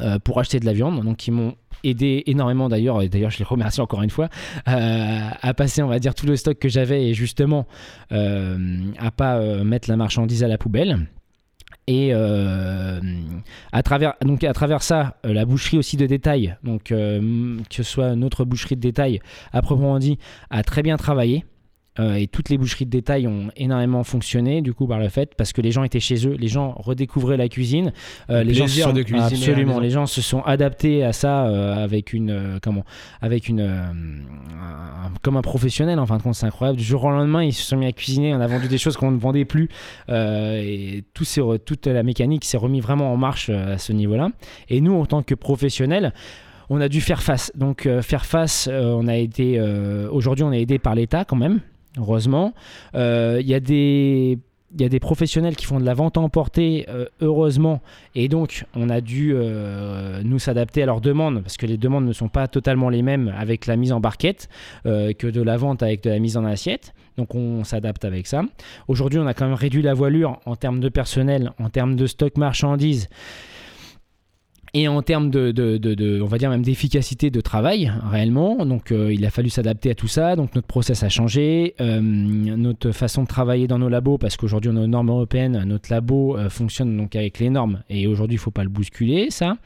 euh, 0.00 0.18
pour 0.18 0.38
acheter 0.38 0.60
de 0.60 0.66
la 0.66 0.72
viande, 0.72 1.02
donc 1.04 1.16
qui 1.16 1.30
m'ont 1.30 1.54
aidé 1.84 2.22
énormément 2.26 2.68
d'ailleurs, 2.68 3.02
et 3.02 3.08
d'ailleurs 3.08 3.30
je 3.30 3.38
les 3.38 3.44
remercie 3.44 3.80
encore 3.80 4.02
une 4.02 4.10
fois, 4.10 4.28
euh, 4.68 5.28
à 5.40 5.54
passer 5.54 5.82
on 5.82 5.88
va 5.88 5.98
dire 5.98 6.14
tout 6.14 6.26
le 6.26 6.36
stock 6.36 6.58
que 6.58 6.68
j'avais 6.68 7.08
et 7.08 7.14
justement 7.14 7.66
euh, 8.12 8.58
à 8.98 9.10
pas 9.10 9.36
euh, 9.36 9.64
mettre 9.64 9.88
la 9.88 9.96
marchandise 9.96 10.44
à 10.44 10.48
la 10.48 10.58
poubelle. 10.58 11.06
Et 11.86 12.12
à 12.12 13.82
travers 13.82 14.12
donc 14.20 14.44
à 14.44 14.52
travers 14.52 14.82
ça, 14.82 15.16
la 15.24 15.46
boucherie 15.46 15.78
aussi 15.78 15.96
de 15.96 16.04
détail, 16.04 16.54
que 16.84 17.58
ce 17.70 17.82
soit 17.82 18.14
notre 18.14 18.44
boucherie 18.44 18.76
de 18.76 18.80
détail 18.82 19.20
à 19.52 19.62
proprement 19.62 19.98
dit, 19.98 20.18
a 20.50 20.62
très 20.62 20.82
bien 20.82 20.98
travaillé. 20.98 21.46
Euh, 22.00 22.14
et 22.14 22.26
toutes 22.28 22.48
les 22.48 22.58
boucheries 22.58 22.84
de 22.86 22.90
détail 22.90 23.26
ont 23.26 23.48
énormément 23.56 24.04
fonctionné 24.04 24.62
du 24.62 24.72
coup 24.72 24.86
par 24.86 24.98
le 25.00 25.08
fait 25.08 25.34
parce 25.34 25.52
que 25.52 25.60
les 25.60 25.72
gens 25.72 25.82
étaient 25.84 26.00
chez 26.00 26.26
eux, 26.28 26.36
les 26.38 26.46
gens 26.48 26.72
redécouvraient 26.78 27.36
la 27.36 27.48
cuisine, 27.48 27.92
euh, 28.30 28.42
Le 28.44 28.48
les 28.48 28.54
gens 28.54 28.66
sont- 28.68 28.92
de 28.92 29.02
cuisiner 29.02 29.24
absolument, 29.24 29.68
maison. 29.74 29.80
les 29.80 29.90
gens 29.90 30.06
se 30.06 30.22
sont 30.22 30.42
adaptés 30.42 31.02
à 31.02 31.12
ça 31.12 31.46
euh, 31.46 31.74
avec 31.82 32.12
une 32.12 32.58
comment, 32.62 32.84
avec 33.20 33.48
une 33.48 33.60
un- 33.62 35.12
comme 35.22 35.36
un 35.36 35.42
professionnel 35.42 35.98
en 35.98 36.06
fin 36.06 36.16
de 36.18 36.22
compte, 36.22 36.34
c'est 36.34 36.46
incroyable. 36.46 36.78
Du 36.78 36.84
jour 36.84 37.04
au 37.04 37.10
lendemain, 37.10 37.42
ils 37.42 37.52
se 37.52 37.62
sont 37.62 37.76
mis 37.76 37.86
à 37.86 37.92
cuisiner, 37.92 38.34
on 38.34 38.40
a 38.40 38.46
vendu 38.46 38.68
des 38.68 38.78
choses 38.78 38.96
qu'on 38.96 39.10
ne 39.10 39.18
vendait 39.18 39.44
plus 39.44 39.68
et 40.08 41.04
tout 41.14 41.24
re- 41.24 41.58
toute 41.58 41.86
la 41.86 42.02
mécanique 42.02 42.44
s'est 42.44 42.56
remis 42.58 42.80
vraiment 42.80 43.12
en 43.12 43.16
marche 43.16 43.50
à 43.50 43.78
ce 43.78 43.92
niveau-là. 43.92 44.28
Et 44.68 44.80
nous, 44.80 44.94
en 44.94 45.06
tant 45.06 45.22
que 45.22 45.34
professionnels 45.34 46.12
on 46.70 46.80
a 46.82 46.88
dû 46.90 47.00
faire 47.00 47.22
face. 47.22 47.50
Donc 47.54 47.86
euh, 47.86 48.02
faire 48.02 48.26
face, 48.26 48.68
euh, 48.70 48.92
on 48.92 49.08
a 49.08 49.16
été 49.16 49.58
euh, 49.58 50.06
aujourd'hui 50.10 50.44
on 50.44 50.52
est 50.52 50.60
aidé 50.60 50.78
par 50.78 50.94
l'État 50.94 51.24
quand 51.24 51.36
même, 51.36 51.60
heureusement. 51.98 52.54
Euh, 52.94 53.40
Il 53.40 53.48
y 53.48 53.54
a 53.54 54.88
des 54.88 55.00
professionnels 55.00 55.56
qui 55.56 55.64
font 55.64 55.80
de 55.80 55.84
la 55.84 55.94
vente 55.94 56.18
à 56.18 56.20
euh, 56.20 57.06
heureusement, 57.20 57.80
et 58.14 58.28
donc 58.28 58.66
on 58.74 58.90
a 58.90 59.00
dû 59.00 59.32
euh, 59.34 60.20
nous 60.24 60.38
s'adapter 60.38 60.82
à 60.82 60.86
leurs 60.86 61.00
demandes, 61.00 61.42
parce 61.42 61.56
que 61.56 61.66
les 61.66 61.78
demandes 61.78 62.06
ne 62.06 62.12
sont 62.12 62.28
pas 62.28 62.48
totalement 62.48 62.90
les 62.90 63.02
mêmes 63.02 63.32
avec 63.36 63.66
la 63.66 63.76
mise 63.76 63.92
en 63.92 64.00
barquette 64.00 64.48
que 64.84 65.26
de 65.26 65.42
la 65.42 65.56
vente 65.56 65.82
avec 65.82 66.02
de 66.02 66.10
la 66.10 66.18
mise 66.18 66.36
en 66.36 66.44
assiette. 66.44 66.92
Donc 67.16 67.34
on 67.34 67.64
s'adapte 67.64 68.04
avec 68.04 68.26
ça. 68.26 68.42
Aujourd'hui, 68.86 69.18
on 69.18 69.26
a 69.26 69.34
quand 69.34 69.46
même 69.46 69.54
réduit 69.54 69.82
la 69.82 69.94
voilure 69.94 70.38
en 70.46 70.54
termes 70.54 70.80
de 70.80 70.88
personnel, 70.88 71.52
en 71.58 71.68
termes 71.68 71.96
de 71.96 72.06
stock 72.06 72.36
marchandises. 72.36 73.08
Et 74.74 74.88
en 74.88 75.00
termes 75.02 75.30
de, 75.30 76.20
on 76.22 76.26
va 76.26 76.38
dire 76.38 76.50
même 76.50 76.62
d'efficacité 76.62 77.30
de 77.30 77.40
travail 77.40 77.92
réellement, 78.10 78.66
donc 78.66 78.92
euh, 78.92 79.12
il 79.12 79.24
a 79.24 79.30
fallu 79.30 79.48
s'adapter 79.48 79.90
à 79.90 79.94
tout 79.94 80.08
ça. 80.08 80.36
Donc 80.36 80.54
notre 80.54 80.66
process 80.66 81.02
a 81.02 81.08
changé, 81.08 81.74
euh, 81.80 82.00
notre 82.00 82.92
façon 82.92 83.22
de 83.22 83.28
travailler 83.28 83.66
dans 83.66 83.78
nos 83.78 83.88
labos, 83.88 84.18
parce 84.18 84.36
qu'aujourd'hui 84.36 84.70
on 84.72 84.76
a 84.76 84.84
une 84.84 84.90
norme 84.90 85.10
européenne, 85.10 85.64
notre 85.64 85.90
labo 85.90 86.36
euh, 86.36 86.48
fonctionne 86.50 86.96
donc 86.96 87.16
avec 87.16 87.38
les 87.38 87.50
normes, 87.50 87.82
et 87.88 88.06
aujourd'hui 88.06 88.36
il 88.36 88.40
faut 88.40 88.50
pas 88.50 88.64
le 88.64 88.70
bousculer 88.70 89.30
ça. 89.30 89.56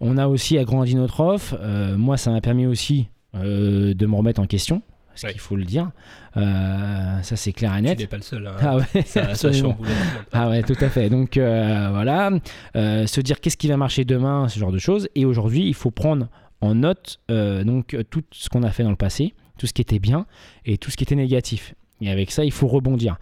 On 0.00 0.16
a 0.18 0.28
aussi 0.28 0.58
agrandi 0.58 0.94
notre 0.94 1.20
offre. 1.20 1.56
Moi 1.96 2.16
ça 2.16 2.30
m'a 2.30 2.40
permis 2.40 2.66
aussi 2.66 3.08
de 3.34 4.06
me 4.06 4.14
remettre 4.14 4.40
en 4.40 4.46
question, 4.46 4.82
parce 5.12 5.22
Ouais. 5.24 5.32
qu'il 5.32 5.40
faut 5.40 5.56
le 5.56 5.64
dire. 5.64 5.90
Euh, 6.36 7.22
ça 7.22 7.36
c'est 7.36 7.52
clair 7.52 7.72
et 7.74 7.78
Tu 7.78 7.82
net. 7.84 7.98
n'es 7.98 8.06
pas 8.06 8.16
le 8.16 8.22
seul. 8.22 8.46
hein. 8.46 8.56
Ah 8.60 8.76
ouais, 8.78 9.02
ça, 9.04 9.34
ça. 9.34 9.50
Ah 10.32 10.48
ouais, 10.48 10.62
tout 10.62 10.76
à 10.80 10.88
fait. 10.88 11.08
Donc 11.10 11.36
euh, 11.36 11.88
voilà, 11.92 12.30
Euh, 12.76 13.06
se 13.06 13.20
dire 13.20 13.40
qu'est-ce 13.40 13.56
qui 13.56 13.68
va 13.68 13.76
marcher 13.76 14.04
demain, 14.04 14.48
ce 14.48 14.58
genre 14.58 14.72
de 14.72 14.78
choses. 14.78 15.08
Et 15.14 15.24
aujourd'hui, 15.24 15.66
il 15.66 15.74
faut 15.74 15.90
prendre 15.90 16.28
en 16.60 16.74
note 16.74 17.18
donc 17.28 17.96
tout 18.10 18.22
ce 18.32 18.48
qu'on 18.48 18.62
a 18.62 18.70
fait 18.70 18.82
dans 18.84 18.90
le 18.90 18.96
passé, 18.96 19.34
tout 19.58 19.66
ce 19.66 19.72
qui 19.72 19.82
était 19.82 19.98
bien 19.98 20.26
et 20.64 20.78
tout 20.78 20.90
ce 20.90 20.96
qui 20.96 21.04
était 21.04 21.16
négatif. 21.16 21.74
Et 22.00 22.10
avec 22.10 22.30
ça, 22.32 22.44
il 22.44 22.52
faut 22.52 22.66
rebondir. 22.68 23.16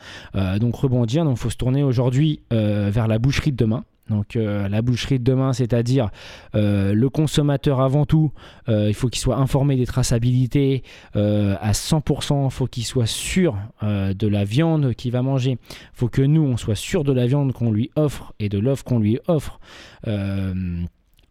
Donc 0.59 0.75
rebondir, 0.77 1.25
donc 1.25 1.37
faut 1.39 1.51
se 1.51 1.57
tourner 1.57 1.83
aujourd'hui 1.83 2.41
vers 2.51 3.09
la 3.09 3.19
boucherie 3.19 3.53
de 3.53 3.57
demain. 3.57 3.85
Donc 4.11 4.37
euh, 4.37 4.69
la 4.69 4.83
boucherie 4.83 5.19
de 5.19 5.25
demain, 5.25 5.53
c'est-à-dire 5.53 6.11
euh, 6.55 6.93
le 6.93 7.09
consommateur 7.09 7.81
avant 7.81 8.05
tout, 8.05 8.33
euh, 8.69 8.89
il 8.89 8.95
faut 8.95 9.09
qu'il 9.09 9.21
soit 9.21 9.37
informé 9.37 9.77
des 9.77 9.87
traçabilités 9.87 10.83
à 11.15 11.73
100%, 11.73 12.47
il 12.47 12.51
faut 12.51 12.67
qu'il 12.67 12.85
soit 12.85 13.07
sûr 13.07 13.57
de 13.83 14.27
la 14.27 14.45
viande 14.45 14.95
qu'il 14.95 15.13
va 15.13 15.23
manger, 15.23 15.53
il 15.71 15.77
faut 15.95 16.09
que 16.09 16.23
nous, 16.23 16.43
on 16.43 16.57
soit 16.57 16.75
sûr 16.75 17.05
de 17.05 17.13
la 17.13 17.27
viande 17.27 17.53
qu'on 17.53 17.71
lui 17.71 17.91
offre 17.95 18.35
et 18.41 18.49
de 18.49 18.59
l'offre 18.59 18.85
qu'on 18.85 18.99
lui 18.99 19.19
offre. 19.29 19.61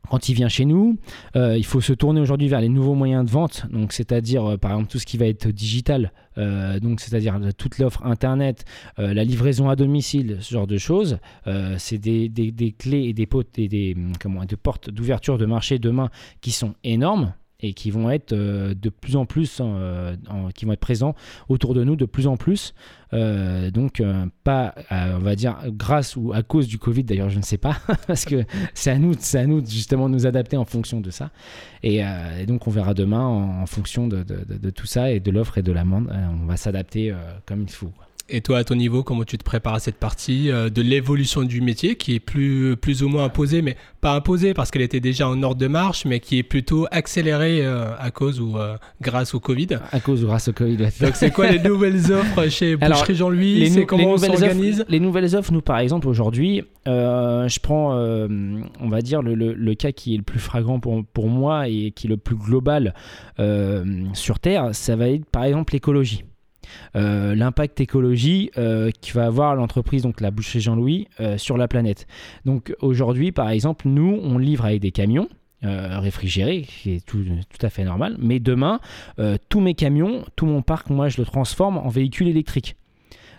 Quand 0.09 0.29
il 0.29 0.35
vient 0.35 0.49
chez 0.49 0.65
nous, 0.65 0.97
Euh, 1.35 1.57
il 1.57 1.65
faut 1.65 1.81
se 1.81 1.93
tourner 1.93 2.21
aujourd'hui 2.21 2.47
vers 2.47 2.61
les 2.61 2.69
nouveaux 2.69 2.95
moyens 2.95 3.25
de 3.25 3.29
vente, 3.29 3.65
c'est-à-dire 3.89 4.45
euh, 4.45 4.57
par 4.57 4.71
exemple 4.71 4.89
tout 4.89 4.99
ce 4.99 5.05
qui 5.05 5.17
va 5.17 5.25
être 5.27 5.47
digital, 5.49 6.11
euh, 6.37 6.79
donc 6.79 6.99
c'est-à-dire 6.99 7.39
toute 7.57 7.77
l'offre 7.77 8.05
internet, 8.05 8.65
la 8.97 9.23
livraison 9.23 9.69
à 9.69 9.75
domicile, 9.75 10.37
ce 10.41 10.53
genre 10.53 10.67
de 10.67 10.77
choses. 10.77 11.19
C'est 11.77 11.97
des, 11.97 12.75
clés 12.77 13.05
et 13.05 13.13
des 13.13 13.25
potes 13.25 13.57
et 13.57 13.67
des 13.67 13.95
portes 14.61 14.89
d'ouverture 14.89 15.37
de 15.37 15.45
marché 15.45 15.79
demain 15.79 16.09
qui 16.41 16.51
sont 16.51 16.73
énormes 16.83 17.33
et 17.61 17.73
qui 17.73 17.91
vont 17.91 18.09
être 18.09 18.33
euh, 18.33 18.73
de 18.73 18.89
plus 18.89 19.15
en 19.15 19.25
plus, 19.25 19.59
euh, 19.61 20.15
en- 20.29 20.49
qui 20.49 20.65
vont 20.65 20.71
être 20.73 20.79
présents 20.79 21.15
autour 21.49 21.73
de 21.73 21.83
nous 21.83 21.95
de 21.95 22.05
plus 22.05 22.27
en 22.27 22.37
plus. 22.37 22.73
Euh, 23.13 23.71
donc 23.71 23.99
euh, 23.99 24.25
pas, 24.43 24.75
euh, 24.91 25.15
on 25.17 25.19
va 25.19 25.35
dire, 25.35 25.57
grâce 25.67 26.15
ou 26.15 26.31
à 26.33 26.43
cause 26.43 26.67
du 26.67 26.77
Covid 26.77 27.03
d'ailleurs, 27.03 27.29
je 27.29 27.37
ne 27.37 27.43
sais 27.43 27.57
pas, 27.57 27.77
parce 28.07 28.25
que 28.25 28.45
c'est 28.73 28.91
à 28.91 28.97
nous, 28.99 29.13
c'est 29.19 29.39
à 29.39 29.45
nous 29.47 29.65
justement 29.65 30.07
de 30.07 30.13
nous 30.13 30.27
adapter 30.27 30.57
en 30.57 30.65
fonction 30.65 31.01
de 31.01 31.09
ça. 31.09 31.31
Et, 31.83 32.03
euh, 32.03 32.45
donc 32.45 32.67
on 32.67 32.71
verra 32.71 32.93
demain 32.93 33.25
en, 33.25 33.65
fonction 33.65 34.07
de, 34.07 34.23
tout 34.71 34.85
ça 34.87 35.11
et 35.11 35.19
de 35.19 35.31
l'offre 35.31 35.57
et 35.57 35.63
de 35.63 35.71
l'amende, 35.71 36.09
euh, 36.11 36.27
on 36.41 36.45
va 36.45 36.57
s'adapter 36.57 37.11
euh, 37.11 37.15
comme 37.45 37.63
il 37.63 37.69
faut. 37.69 37.91
Et 38.31 38.41
toi, 38.41 38.59
à 38.59 38.63
ton 38.63 38.75
niveau, 38.75 39.01
comment 39.03 39.23
tu 39.23 39.37
te 39.37 39.43
prépares 39.43 39.73
à 39.75 39.79
cette 39.79 39.95
partie 39.97 40.51
euh, 40.51 40.69
de 40.69 40.81
l'évolution 40.81 41.41
du 41.43 41.61
métier 41.61 41.95
qui 41.95 42.15
est 42.15 42.19
plus, 42.19 42.75
plus 42.77 43.01
ou 43.03 43.09
moins 43.09 43.23
imposée, 43.25 43.61
mais 43.61 43.75
pas 44.01 44.13
imposée 44.13 44.53
parce 44.53 44.69
qu'elle 44.71 44.81
était 44.83 44.99
déjà 44.99 45.27
en 45.27 45.41
ordre 45.43 45.59
de 45.59 45.67
marche, 45.67 46.05
mais 46.05 46.19
qui 46.19 46.37
est 46.37 46.43
plutôt 46.43 46.85
accélérée 46.91 47.65
euh, 47.65 47.91
à 47.97 48.11
cause 48.11 48.39
ou 48.39 48.57
euh, 48.57 48.77
grâce 49.01 49.33
au 49.33 49.39
Covid? 49.39 49.67
À 49.91 49.99
cause 49.99 50.23
ou 50.23 50.27
grâce 50.27 50.47
au 50.47 50.53
Covid. 50.53 50.77
ouais. 50.77 50.91
Donc, 51.01 51.15
c'est 51.15 51.31
quoi 51.31 51.49
les 51.49 51.59
nouvelles 51.59 52.11
offres 52.11 52.47
chez 52.49 52.75
Boucherie 52.75 53.15
Jean-Louis? 53.15 53.69
C'est 53.71 53.85
comment 53.85 54.03
les 54.03 54.07
on 54.09 54.13
nouvelles 54.13 54.37
s'organise? 54.37 54.79
offres, 54.81 54.91
les 54.91 54.99
nouvelles 54.99 55.35
offres, 55.35 55.51
nous 55.51 55.61
par 55.61 55.79
exemple 55.79 56.07
aujourd'hui, 56.07 56.63
je 56.85 57.59
prends, 57.59 57.93
on 57.95 58.89
va 58.89 59.01
dire, 59.01 59.21
le, 59.21 59.33
le- 59.35 59.53
le 59.53 59.73
cas 59.75 59.91
qui 59.91 60.13
est 60.13 60.17
le 60.17 60.23
plus 60.23 60.39
flagrant 60.39 60.79
pour, 60.79 61.03
pour 61.05 61.27
moi 61.29 61.67
et 61.67 61.91
qui 61.95 62.07
est 62.07 62.09
le 62.09 62.17
plus 62.17 62.35
global 62.35 62.93
sur 64.13 64.39
Terre, 64.39 64.69
ça 64.73 64.95
va 64.95 65.09
être 65.09 65.25
par 65.25 65.43
exemple 65.43 65.73
l'écologie. 65.73 66.23
Euh, 66.95 67.35
l'impact 67.35 67.79
écologie 67.81 68.51
euh, 68.57 68.91
qui 69.01 69.11
va 69.11 69.25
avoir 69.25 69.55
l'entreprise, 69.55 70.03
donc 70.03 70.21
la 70.21 70.31
boucherie 70.31 70.61
Jean-Louis, 70.61 71.07
euh, 71.19 71.37
sur 71.37 71.57
la 71.57 71.67
planète. 71.67 72.07
Donc 72.45 72.73
aujourd'hui, 72.79 73.31
par 73.31 73.49
exemple, 73.49 73.87
nous, 73.87 74.19
on 74.23 74.37
livre 74.37 74.65
avec 74.65 74.81
des 74.81 74.91
camions. 74.91 75.27
euh, 75.65 75.99
réfrigérés, 75.99 76.61
qui 76.61 76.91
est 76.91 77.05
tout, 77.05 77.19
à 77.61 77.69
fait 77.69 77.83
normal. 77.83 78.15
Mais 78.17 78.39
demain, 78.39 78.79
tous 79.49 79.59
mes 79.59 79.73
camions, 79.73 80.23
tout 80.37 80.45
mon 80.45 80.61
parc, 80.61 80.89
moi, 80.89 81.09
je 81.09 81.17
le 81.19 81.25
transforme 81.25 81.77
en 81.77 81.89
véhicule 81.89 82.29
électrique. 82.29 82.77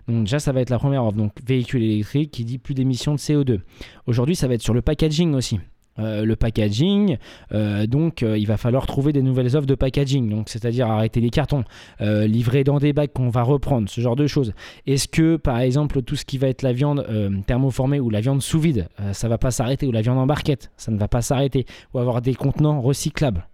Donc 0.07 0.25
déjà, 0.25 0.39
ça 0.39 0.53
va 0.53 0.61
être 0.61 0.69
la 0.69 0.79
première 0.79 1.05
offre. 1.05 1.17
Donc 1.17 1.33
véhicule 1.43 1.83
électrique 1.83 2.31
qui 2.31 2.45
dit 2.45 2.59
plus 2.59 2.75
d'émissions 2.75 3.15
de 3.15 3.19
CO2. 3.19 3.61
Aujourd'hui, 4.07 4.37
ça 4.37 4.49
va 4.49 4.55
être 4.55 4.63
sur 4.63 4.75
le 4.75 4.83
packaging 4.83 5.33
aussi. 5.35 5.61
Euh, 6.01 6.25
le 6.25 6.37
packaging, 6.37 7.17
euh, 7.53 7.87
donc 7.87 8.23
euh, 8.23 8.39
il 8.39 8.47
va 8.47 8.57
falloir 8.57 8.87
trouver 8.87 9.13
des 9.13 9.23
nouvelles 9.23 9.57
offres 9.57 9.67
de 9.67 9.75
packaging, 9.75 10.29
donc 10.29 10.49
c'est-à-dire 10.49 10.89
arrêter 10.89 11.21
les 11.21 11.31
cartons, 11.31 11.65
livrer 12.01 12.65
dans 12.65 12.79
des 12.79 12.93
bacs 12.93 13.13
qu'on 13.13 13.29
va 13.29 13.43
reprendre, 13.43 13.89
ce 13.89 14.01
genre 14.01 14.17
de 14.17 14.27
choses. 14.27 14.53
Est-ce 14.87 15.09
que 15.09 15.37
par 15.37 15.59
exemple 15.59 16.03
tout 16.03 16.17
ce 16.17 16.25
qui 16.25 16.39
va 16.39 16.49
être 16.49 16.63
la 16.63 16.73
viande 16.73 17.07
thermoformée 17.47 18.01
ou 18.01 18.11
la 18.11 18.21
viande 18.21 18.43
sous 18.43 18.61
vide, 18.61 18.89
ça 19.13 19.29
va 19.29 19.39
pas 19.39 19.51
s'arrêter, 19.51 19.87
ou 19.87 19.93
la 19.93 20.03
viande 20.03 20.19
en 20.19 20.27
barquette, 20.27 20.71
ça 20.77 20.91
ne 20.91 20.99
va 20.99 21.09
pas 21.09 21.23
s'arrêter, 21.23 21.67
ou 21.95 21.99
avoir 21.99 22.23
des 22.23 22.35
contenants 22.35 22.81
recyclables? 22.81 23.47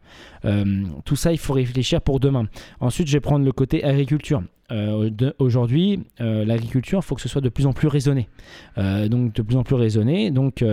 Euh, 0.45 0.85
tout 1.05 1.16
ça, 1.16 1.33
il 1.33 1.38
faut 1.38 1.53
réfléchir 1.53 2.01
pour 2.01 2.21
demain. 2.21 2.47
Ensuite, 2.81 3.09
je 3.09 3.12
vais 3.12 3.21
prendre 3.21 3.45
le 3.45 3.53
côté 3.53 3.85
agriculture. 3.85 4.42
Euh, 4.73 5.11
Aujourd'hui, 5.38 6.01
euh, 6.21 6.45
l'agriculture, 6.45 6.99
il 6.99 7.07
faut 7.07 7.14
que 7.14 7.21
ce 7.21 7.29
soit 7.29 7.40
de 7.40 7.49
plus 7.49 7.66
en 7.66 7.73
plus 7.73 7.88
raisonné. 7.88 8.29
Donc, 8.77 9.33
de 9.33 9.42
plus 9.42 9.57
en 9.57 9.62
plus 9.62 9.77
raisonné. 9.77 10.31
Donc, 10.31 10.64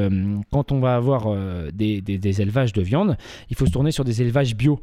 quand 0.52 0.72
on 0.72 0.80
va 0.80 0.96
avoir 0.96 1.28
des, 1.74 2.42
élevages 2.42 2.74
de 2.74 2.82
viande, 2.82 3.18
il 3.50 3.56
faut 3.56 3.66
se 3.66 3.72
tourner 3.72 3.92
sur 3.92 4.04
des 4.04 4.22
élevages 4.22 4.56
bio 4.56 4.82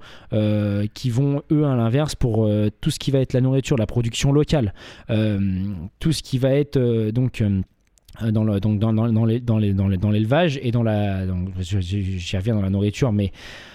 qui 0.95 1.11
vont, 1.11 1.43
eux, 1.51 1.65
à 1.65 1.77
l'inverse, 1.77 2.15
pour 2.15 2.49
tout 2.81 2.91
ce 2.91 2.99
qui 2.99 3.11
va 3.11 3.21
être 3.21 3.33
la 3.33 3.41
nourriture, 3.41 3.77
la 3.77 3.87
production 3.87 4.33
locale, 4.33 4.75
tout 5.09 6.13
ce 6.13 6.23
qui 6.23 6.39
va 6.39 6.51
être 6.51 6.79
donc. 7.11 7.43
dans 8.23 10.11
l'élevage 10.11 10.59
et 10.63 10.71
dans 10.71 10.83
la 10.83 11.27
j'y 11.61 12.37
reviens 12.37 12.55
dans 12.55 12.63
la 12.63 12.71
nourriture 12.71 13.13
mais 13.13 13.33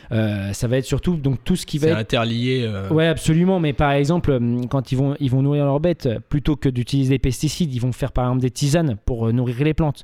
ça 0.10 0.68
va 0.68 0.78
être 0.78 0.86
surtout 0.86 1.18
donc 1.18 1.44
tout 1.44 1.56
ce 1.56 1.66
qui 1.66 1.78
va 1.78 1.88
C'est 1.88 1.94
être 1.94 2.00
interlié. 2.00 2.70
Ouais, 2.92 3.08
absolument. 3.08 3.60
Mais 3.60 3.74
par 3.74 3.92
exemple, 3.92 4.40
quand 4.70 4.92
ils 4.92 4.98
vont, 4.98 5.16
ils 5.20 5.32
vont 5.32 5.42
nourrir 5.42 5.66
leurs 5.66 5.80
bêtes, 5.80 6.10
plutôt 6.30 6.56
que 6.56 6.70
d'utiliser 6.70 7.12
des 7.12 7.20
pesticides, 7.20 7.74
ils 7.74 7.80
vont 7.80 7.92
faire 7.92 8.12
par 8.12 8.26
exemple 8.26 8.42
des 8.42 8.52
tisanes 8.52 8.98
pour 9.06 9.32
nourrir 9.32 9.64
les 9.64 9.74
plantes. 9.74 10.04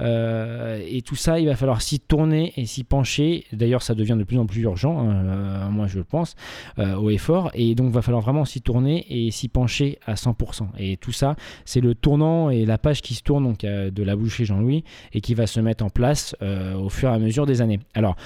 et 0.00 1.02
tout 1.02 1.14
ça, 1.14 1.38
il 1.38 1.46
va 1.46 1.56
falloir 1.56 1.82
s'y 1.82 2.00
tourner 2.00 2.52
et 2.56 2.66
s'y 2.66 2.84
pencher. 2.84 3.44
D'ailleurs, 3.52 3.82
ça 3.82 3.94
devient 3.94 4.16
de 4.18 4.24
plus 4.24 4.38
en 4.38 4.46
plus 4.46 4.62
urgent, 4.62 4.98
hein, 4.98 5.68
moi 5.70 5.86
je 5.86 5.98
le 5.98 6.04
pense, 6.04 6.34
au 6.78 7.10
effort. 7.10 7.50
Et 7.54 7.74
donc, 7.74 7.88
il 7.88 7.92
va 7.92 8.02
falloir 8.02 8.22
vraiment 8.22 8.44
s'y 8.44 8.60
tourner 8.60 9.06
et 9.08 9.30
s'y 9.30 9.48
pencher 9.48 9.98
à 10.06 10.14
100%. 10.14 10.68
Et 10.78 10.96
tout 10.96 11.12
ça, 11.12 11.36
c'est 11.64 11.80
le 11.80 11.94
tournant 11.94 12.50
et 12.50 12.64
la 12.64 12.78
page 12.78 13.02
qui 13.02 13.14
se 13.14 13.22
tourne 13.22 13.44
donc, 13.44 13.60
de 13.60 14.02
la 14.02 14.16
boucherie 14.16 14.44
Jean-Louis 14.44 14.84
et 15.12 15.20
qui 15.20 15.34
va 15.34 15.46
se 15.46 15.60
mettre 15.60 15.84
en 15.84 15.90
place 15.90 16.36
au 16.40 16.88
fur 16.88 17.10
et 17.10 17.12
à 17.12 17.18
mesure 17.18 17.46
des 17.46 17.60
années. 17.60 17.80
Alors, 17.94 18.16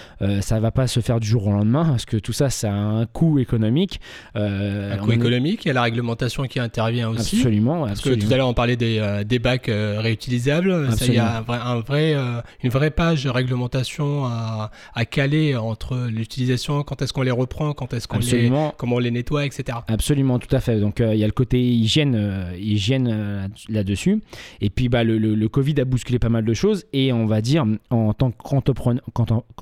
ça 0.41 0.61
va 0.61 0.71
pas 0.71 0.87
se 0.87 1.01
faire 1.01 1.16
du 1.21 1.27
jour 1.27 1.47
au 1.47 1.53
lendemain 1.53 1.85
parce 1.85 2.05
que 2.05 2.17
tout 2.17 2.33
ça, 2.33 2.51
ça 2.51 2.73
a 2.73 2.77
un 2.77 3.07
coût 3.07 3.39
économique. 3.39 4.01
un 4.35 4.97
coût 4.99 5.13
économique, 5.13 5.65
il 5.65 5.69
y 5.69 5.71
a 5.71 5.75
la 5.75 5.83
réglementation 5.83 6.45
qui 6.45 6.61
intervient 6.61 7.09
aussi. 7.09 7.37
Absolument. 7.37 7.87
Parce 7.87 8.01
que 8.01 8.15
tout 8.15 8.33
à 8.33 8.37
l'heure, 8.37 8.49
on 8.49 8.55
parlait 8.55 8.77
des, 8.77 9.23
des 9.27 9.39
bacs 9.39 9.71
réutilisables. 9.71 10.89
il 11.03 11.15
y 11.15 11.19
a 11.19 11.39
un 11.49 11.81
vrai, 11.81 12.15
une 12.63 12.71
vraie 12.71 12.91
page 12.91 13.27
réglementation 13.27 14.27
à, 14.27 14.71
à 14.95 15.05
caler 15.05 15.57
entre 15.57 16.09
l'utilisation, 16.09 16.83
quand 16.83 17.03
est-ce 17.03 17.13
qu'on 17.13 17.23
les 17.23 17.31
reprend, 17.31 17.73
quand 17.73 17.93
est-ce 17.95 18.09
qu'on 18.09 18.19
les, 18.19 18.51
comment 18.77 18.97
on 18.97 19.01
les 19.01 19.11
nettoie, 19.11 19.47
etc. 19.47 19.79
Absolument, 19.89 20.39
tout 20.39 20.55
à 20.55 20.61
fait. 20.61 20.81
Donc 20.81 21.01
il 21.01 21.19
y 21.19 21.25
a 21.25 21.27
le 21.27 21.33
côté 21.33 21.63
hygiène, 21.63 22.53
hygiène 22.59 23.51
là-dessus. 23.69 24.23
Et 24.61 24.71
puis 24.71 24.89
bah, 24.89 25.05
le, 25.05 25.19
le, 25.19 25.49
Covid 25.49 25.81
a 25.81 25.85
bousculé 25.85 26.19
pas 26.19 26.29
mal 26.29 26.45
de 26.45 26.55
choses. 26.55 26.85
Et 26.93 27.13
on 27.13 27.27
va 27.27 27.41
dire, 27.41 27.65
en 27.91 28.13
tant 28.13 28.31
qu'entrepreneur, 28.31 29.03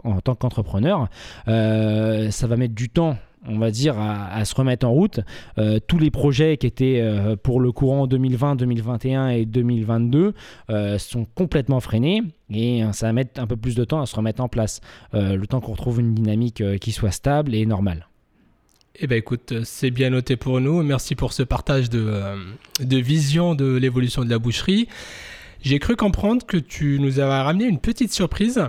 en, 0.05 0.21
tant 0.21 0.35
qu'entrepreneur 0.35 1.09
ça 1.47 2.47
va 2.47 2.57
mettre 2.57 2.75
du 2.75 2.89
temps 2.89 3.17
on 3.47 3.59
va 3.59 3.71
dire, 3.71 3.99
à, 3.99 4.45
se 4.45 4.55
remettre 4.55 4.87
en 4.87 4.93
route. 4.93 5.21
Euh, 5.59 5.79
tous 5.87 5.99
les 5.99 6.11
projets 6.11 6.57
qui 6.57 6.67
étaient 6.67 7.01
euh, 7.01 7.37
pour 7.37 7.61
le 7.61 7.73
courant 7.73 8.07
2020, 8.07 8.57
2021 8.57 9.29
et 9.29 9.45
2022 9.45 10.35
euh, 10.71 10.99
sont 10.99 11.27
complètement 11.35 11.81
freinés 11.81 12.23
et 12.51 12.83
ça 12.93 13.07
va 13.07 13.13
mettre 13.13 13.41
un 13.41 13.47
peu 13.47 13.57
plus 13.57 13.75
de 13.75 13.85
temps 13.85 14.01
à 14.01 14.07
se 14.07 14.15
remettre 14.15 14.43
en 14.43 14.49
place, 14.49 14.81
le 15.13 15.45
temps 15.47 15.61
qu'on 15.61 15.73
retrouve 15.73 16.01
une 16.01 16.15
dynamique 16.15 16.63
qui 16.79 16.93
soit 16.93 17.11
stable 17.11 17.55
et 17.55 17.67
normale. 17.67 18.07
Eh 18.97 19.09
bien 19.09 19.17
écoute, 19.17 19.55
c'est 19.65 19.91
bien 19.91 20.11
noté 20.11 20.37
pour 20.37 20.61
nous. 20.61 20.83
Merci 20.83 21.17
pour 21.17 21.33
ce 21.33 21.43
partage 21.43 21.91
de 21.91 22.97
vision 22.97 23.57
de 23.57 23.75
l'évolution 23.75 24.25
de 24.25 24.31
la 24.31 24.39
boucherie. 24.39 24.87
J'ai 25.65 25.79
cru 25.79 25.97
comprendre 25.97 26.45
que 26.45 26.59
tu 26.59 26.99
nous 27.01 27.21
avais 27.21 27.41
ramené 27.41 27.65
une 27.65 27.79
petite 27.79 28.13
surprise, 28.13 28.63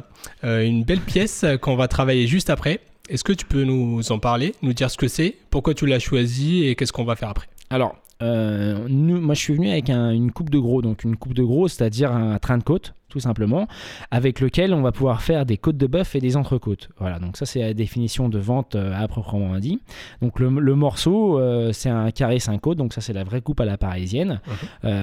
une 0.44 0.86
belle 0.86 1.02
pièce 1.02 1.44
qu'on 1.62 1.76
va 1.76 1.90
travailler 1.90 2.26
juste 2.26 2.50
après. 2.50 2.80
Est-ce 3.10 3.26
que 3.26 3.34
tu 3.34 3.46
peux 3.46 3.66
nous 3.66 4.14
en 4.14 4.20
parler, 4.20 4.56
nous 4.62 4.72
dire 4.72 4.90
ce 4.90 4.96
que 4.96 5.10
c'est, 5.10 5.36
pourquoi 5.50 5.74
tu 5.74 5.88
l'as 5.88 6.00
choisi 6.00 6.66
et 6.66 6.76
qu'est-ce 6.76 6.94
qu'on 6.94 7.04
va 7.04 7.18
faire 7.18 7.28
après? 7.28 7.48
Alors, 7.70 7.98
euh, 8.22 8.88
nous, 8.88 9.20
moi 9.20 9.36
je 9.36 9.42
suis 9.42 9.54
venu 9.54 9.70
avec 9.70 9.90
une 9.90 10.32
coupe 10.32 10.50
de 10.50 10.60
gros, 10.60 10.82
donc 10.82 11.04
une 11.04 11.18
coupe 11.18 11.34
de 11.34 11.44
gros, 11.44 11.68
c'est-à-dire 11.68 12.12
un 12.12 12.38
train 12.38 12.58
de 12.58 12.64
côte, 12.64 12.94
tout 13.10 13.20
simplement, 13.20 13.68
avec 14.12 14.40
lequel 14.40 14.74
on 14.74 14.82
va 14.82 14.92
pouvoir 14.92 15.22
faire 15.22 15.46
des 15.46 15.58
côtes 15.58 15.78
de 15.78 15.88
bœuf 15.88 16.16
et 16.16 16.20
des 16.20 16.38
entrecôtes. 16.38 16.90
Voilà, 17.00 17.20
donc 17.20 17.38
ça 17.38 17.46
c'est 17.46 17.60
la 17.60 17.74
définition 17.74 18.30
de 18.30 18.40
vente 18.40 18.76
euh, 18.76 18.94
à 18.96 19.08
proprement 19.08 19.58
dit. 19.60 19.82
Donc 20.22 20.40
le, 20.40 20.50
morceau, 20.50 21.40
euh, 21.40 21.72
c'est 21.74 21.90
un 21.90 22.12
carré 22.12 22.40
5 22.40 22.60
côtes, 22.60 22.78
donc 22.78 22.94
ça 22.94 23.02
c'est 23.02 23.14
la 23.14 23.24
vraie 23.24 23.42
coupe 23.42 23.60
à 23.60 23.66
la 23.66 23.78
parisienne. 23.78 24.40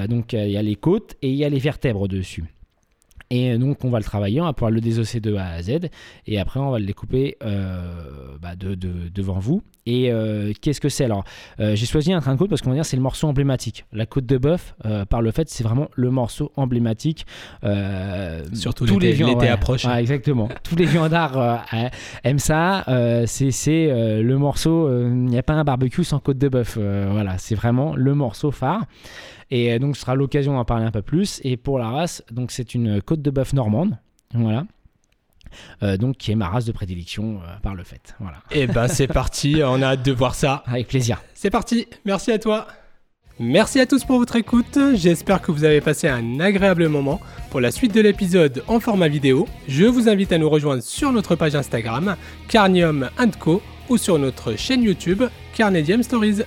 donc 0.08 0.32
il 0.32 0.50
y 0.50 0.56
a 0.56 0.62
les 0.62 0.76
côtes 0.76 1.14
et 1.22 1.30
il 1.30 1.36
y 1.36 1.44
a 1.44 1.48
les 1.48 1.58
vertèbres 1.58 2.08
dessus. 2.08 2.44
Et 3.34 3.56
donc 3.56 3.82
on 3.82 3.88
va 3.88 3.98
le 3.98 4.04
travailler, 4.04 4.42
on 4.42 4.44
va 4.44 4.52
pouvoir 4.52 4.70
le 4.70 4.82
désosser 4.82 5.18
de 5.18 5.34
A 5.36 5.46
à 5.46 5.62
Z, 5.62 5.88
et 6.26 6.38
après 6.38 6.60
on 6.60 6.70
va 6.70 6.78
le 6.78 6.84
découper 6.84 7.38
euh, 7.42 8.36
bah, 8.42 8.56
de, 8.56 8.74
devant 8.74 9.38
vous. 9.38 9.62
Et 9.86 10.12
euh, 10.12 10.52
qu'est-ce 10.60 10.82
que 10.82 10.90
c'est? 10.90 11.06
Alors 11.06 11.24
euh, 11.58 11.74
j'ai 11.74 11.86
choisi 11.86 12.12
un 12.12 12.20
train 12.20 12.34
de 12.34 12.38
côte 12.38 12.50
parce 12.50 12.60
qu'on 12.60 12.68
va 12.68 12.76
dire 12.76 12.84
c'est 12.84 12.98
le 12.98 13.02
morceau 13.02 13.28
emblématique. 13.28 13.86
La 13.90 14.04
côte 14.04 14.26
de 14.26 14.36
bœuf, 14.36 14.74
par 15.08 15.22
le 15.22 15.30
fait, 15.30 15.48
c'est 15.48 15.64
vraiment 15.64 15.88
le 15.94 16.10
morceau 16.10 16.52
emblématique. 16.56 17.24
Surtout 18.52 18.84
tous 18.84 18.98
les 18.98 19.14
l'été 19.14 19.48
approche. 19.48 19.86
exactement. 19.86 20.50
tous 20.62 20.76
les 20.76 20.84
viandards 20.84 21.64
aiment 22.24 22.38
ça. 22.38 22.84
c'est 23.24 24.20
le 24.22 24.36
morceau. 24.36 24.90
Il 25.06 25.24
n'y 25.24 25.38
a 25.38 25.42
pas 25.42 25.54
un 25.54 25.64
barbecue 25.64 26.04
sans 26.04 26.18
côte 26.18 26.36
de 26.36 26.50
bœuf. 26.50 26.76
voilà, 26.76 27.38
c'est 27.38 27.54
vraiment 27.54 27.96
le 27.96 28.14
morceau 28.14 28.50
phare. 28.50 28.84
Et 29.52 29.70
euh, 29.70 29.78
donc, 29.78 29.96
ce 29.96 30.00
sera 30.00 30.14
l'occasion 30.14 30.54
d'en 30.54 30.64
parler 30.64 30.86
un 30.86 30.90
peu 30.90 31.02
plus. 31.02 31.40
Et 31.44 31.58
pour 31.58 31.78
la 31.78 31.90
race, 31.90 32.24
donc 32.32 32.50
c'est 32.50 32.74
une 32.74 33.02
côte 33.02 33.20
de 33.20 33.30
bœuf 33.30 33.52
normande. 33.52 33.98
Voilà. 34.34 34.64
Euh, 35.82 35.98
donc 35.98 36.16
qui 36.16 36.32
est 36.32 36.34
ma 36.34 36.48
race 36.48 36.64
de 36.64 36.72
prédilection 36.72 37.40
euh, 37.42 37.58
par 37.62 37.74
le 37.74 37.84
fait. 37.84 38.14
Voilà. 38.18 38.38
Et 38.50 38.62
eh 38.62 38.66
ben 38.66 38.88
c'est 38.88 39.06
parti, 39.22 39.60
on 39.62 39.82
a 39.82 39.88
hâte 39.88 40.02
de 40.02 40.12
voir 40.12 40.34
ça. 40.34 40.62
Avec 40.66 40.88
plaisir. 40.88 41.22
C'est 41.34 41.50
parti, 41.50 41.86
merci 42.06 42.32
à 42.32 42.38
toi. 42.38 42.66
Merci 43.38 43.78
à 43.80 43.86
tous 43.86 44.04
pour 44.04 44.18
votre 44.18 44.36
écoute, 44.36 44.78
j'espère 44.94 45.42
que 45.42 45.52
vous 45.52 45.64
avez 45.64 45.82
passé 45.82 46.08
un 46.08 46.40
agréable 46.40 46.88
moment. 46.88 47.20
Pour 47.50 47.60
la 47.60 47.70
suite 47.70 47.94
de 47.94 48.00
l'épisode 48.00 48.62
en 48.68 48.80
format 48.80 49.08
vidéo, 49.08 49.46
je 49.68 49.84
vous 49.84 50.08
invite 50.08 50.32
à 50.32 50.38
nous 50.38 50.48
rejoindre 50.48 50.82
sur 50.82 51.12
notre 51.12 51.34
page 51.34 51.54
Instagram, 51.54 52.16
Carnium 52.48 53.10
Co, 53.38 53.60
ou 53.90 53.98
sur 53.98 54.18
notre 54.18 54.56
chaîne 54.56 54.82
YouTube, 54.82 55.24
Carnedium 55.54 56.02
Stories. 56.02 56.42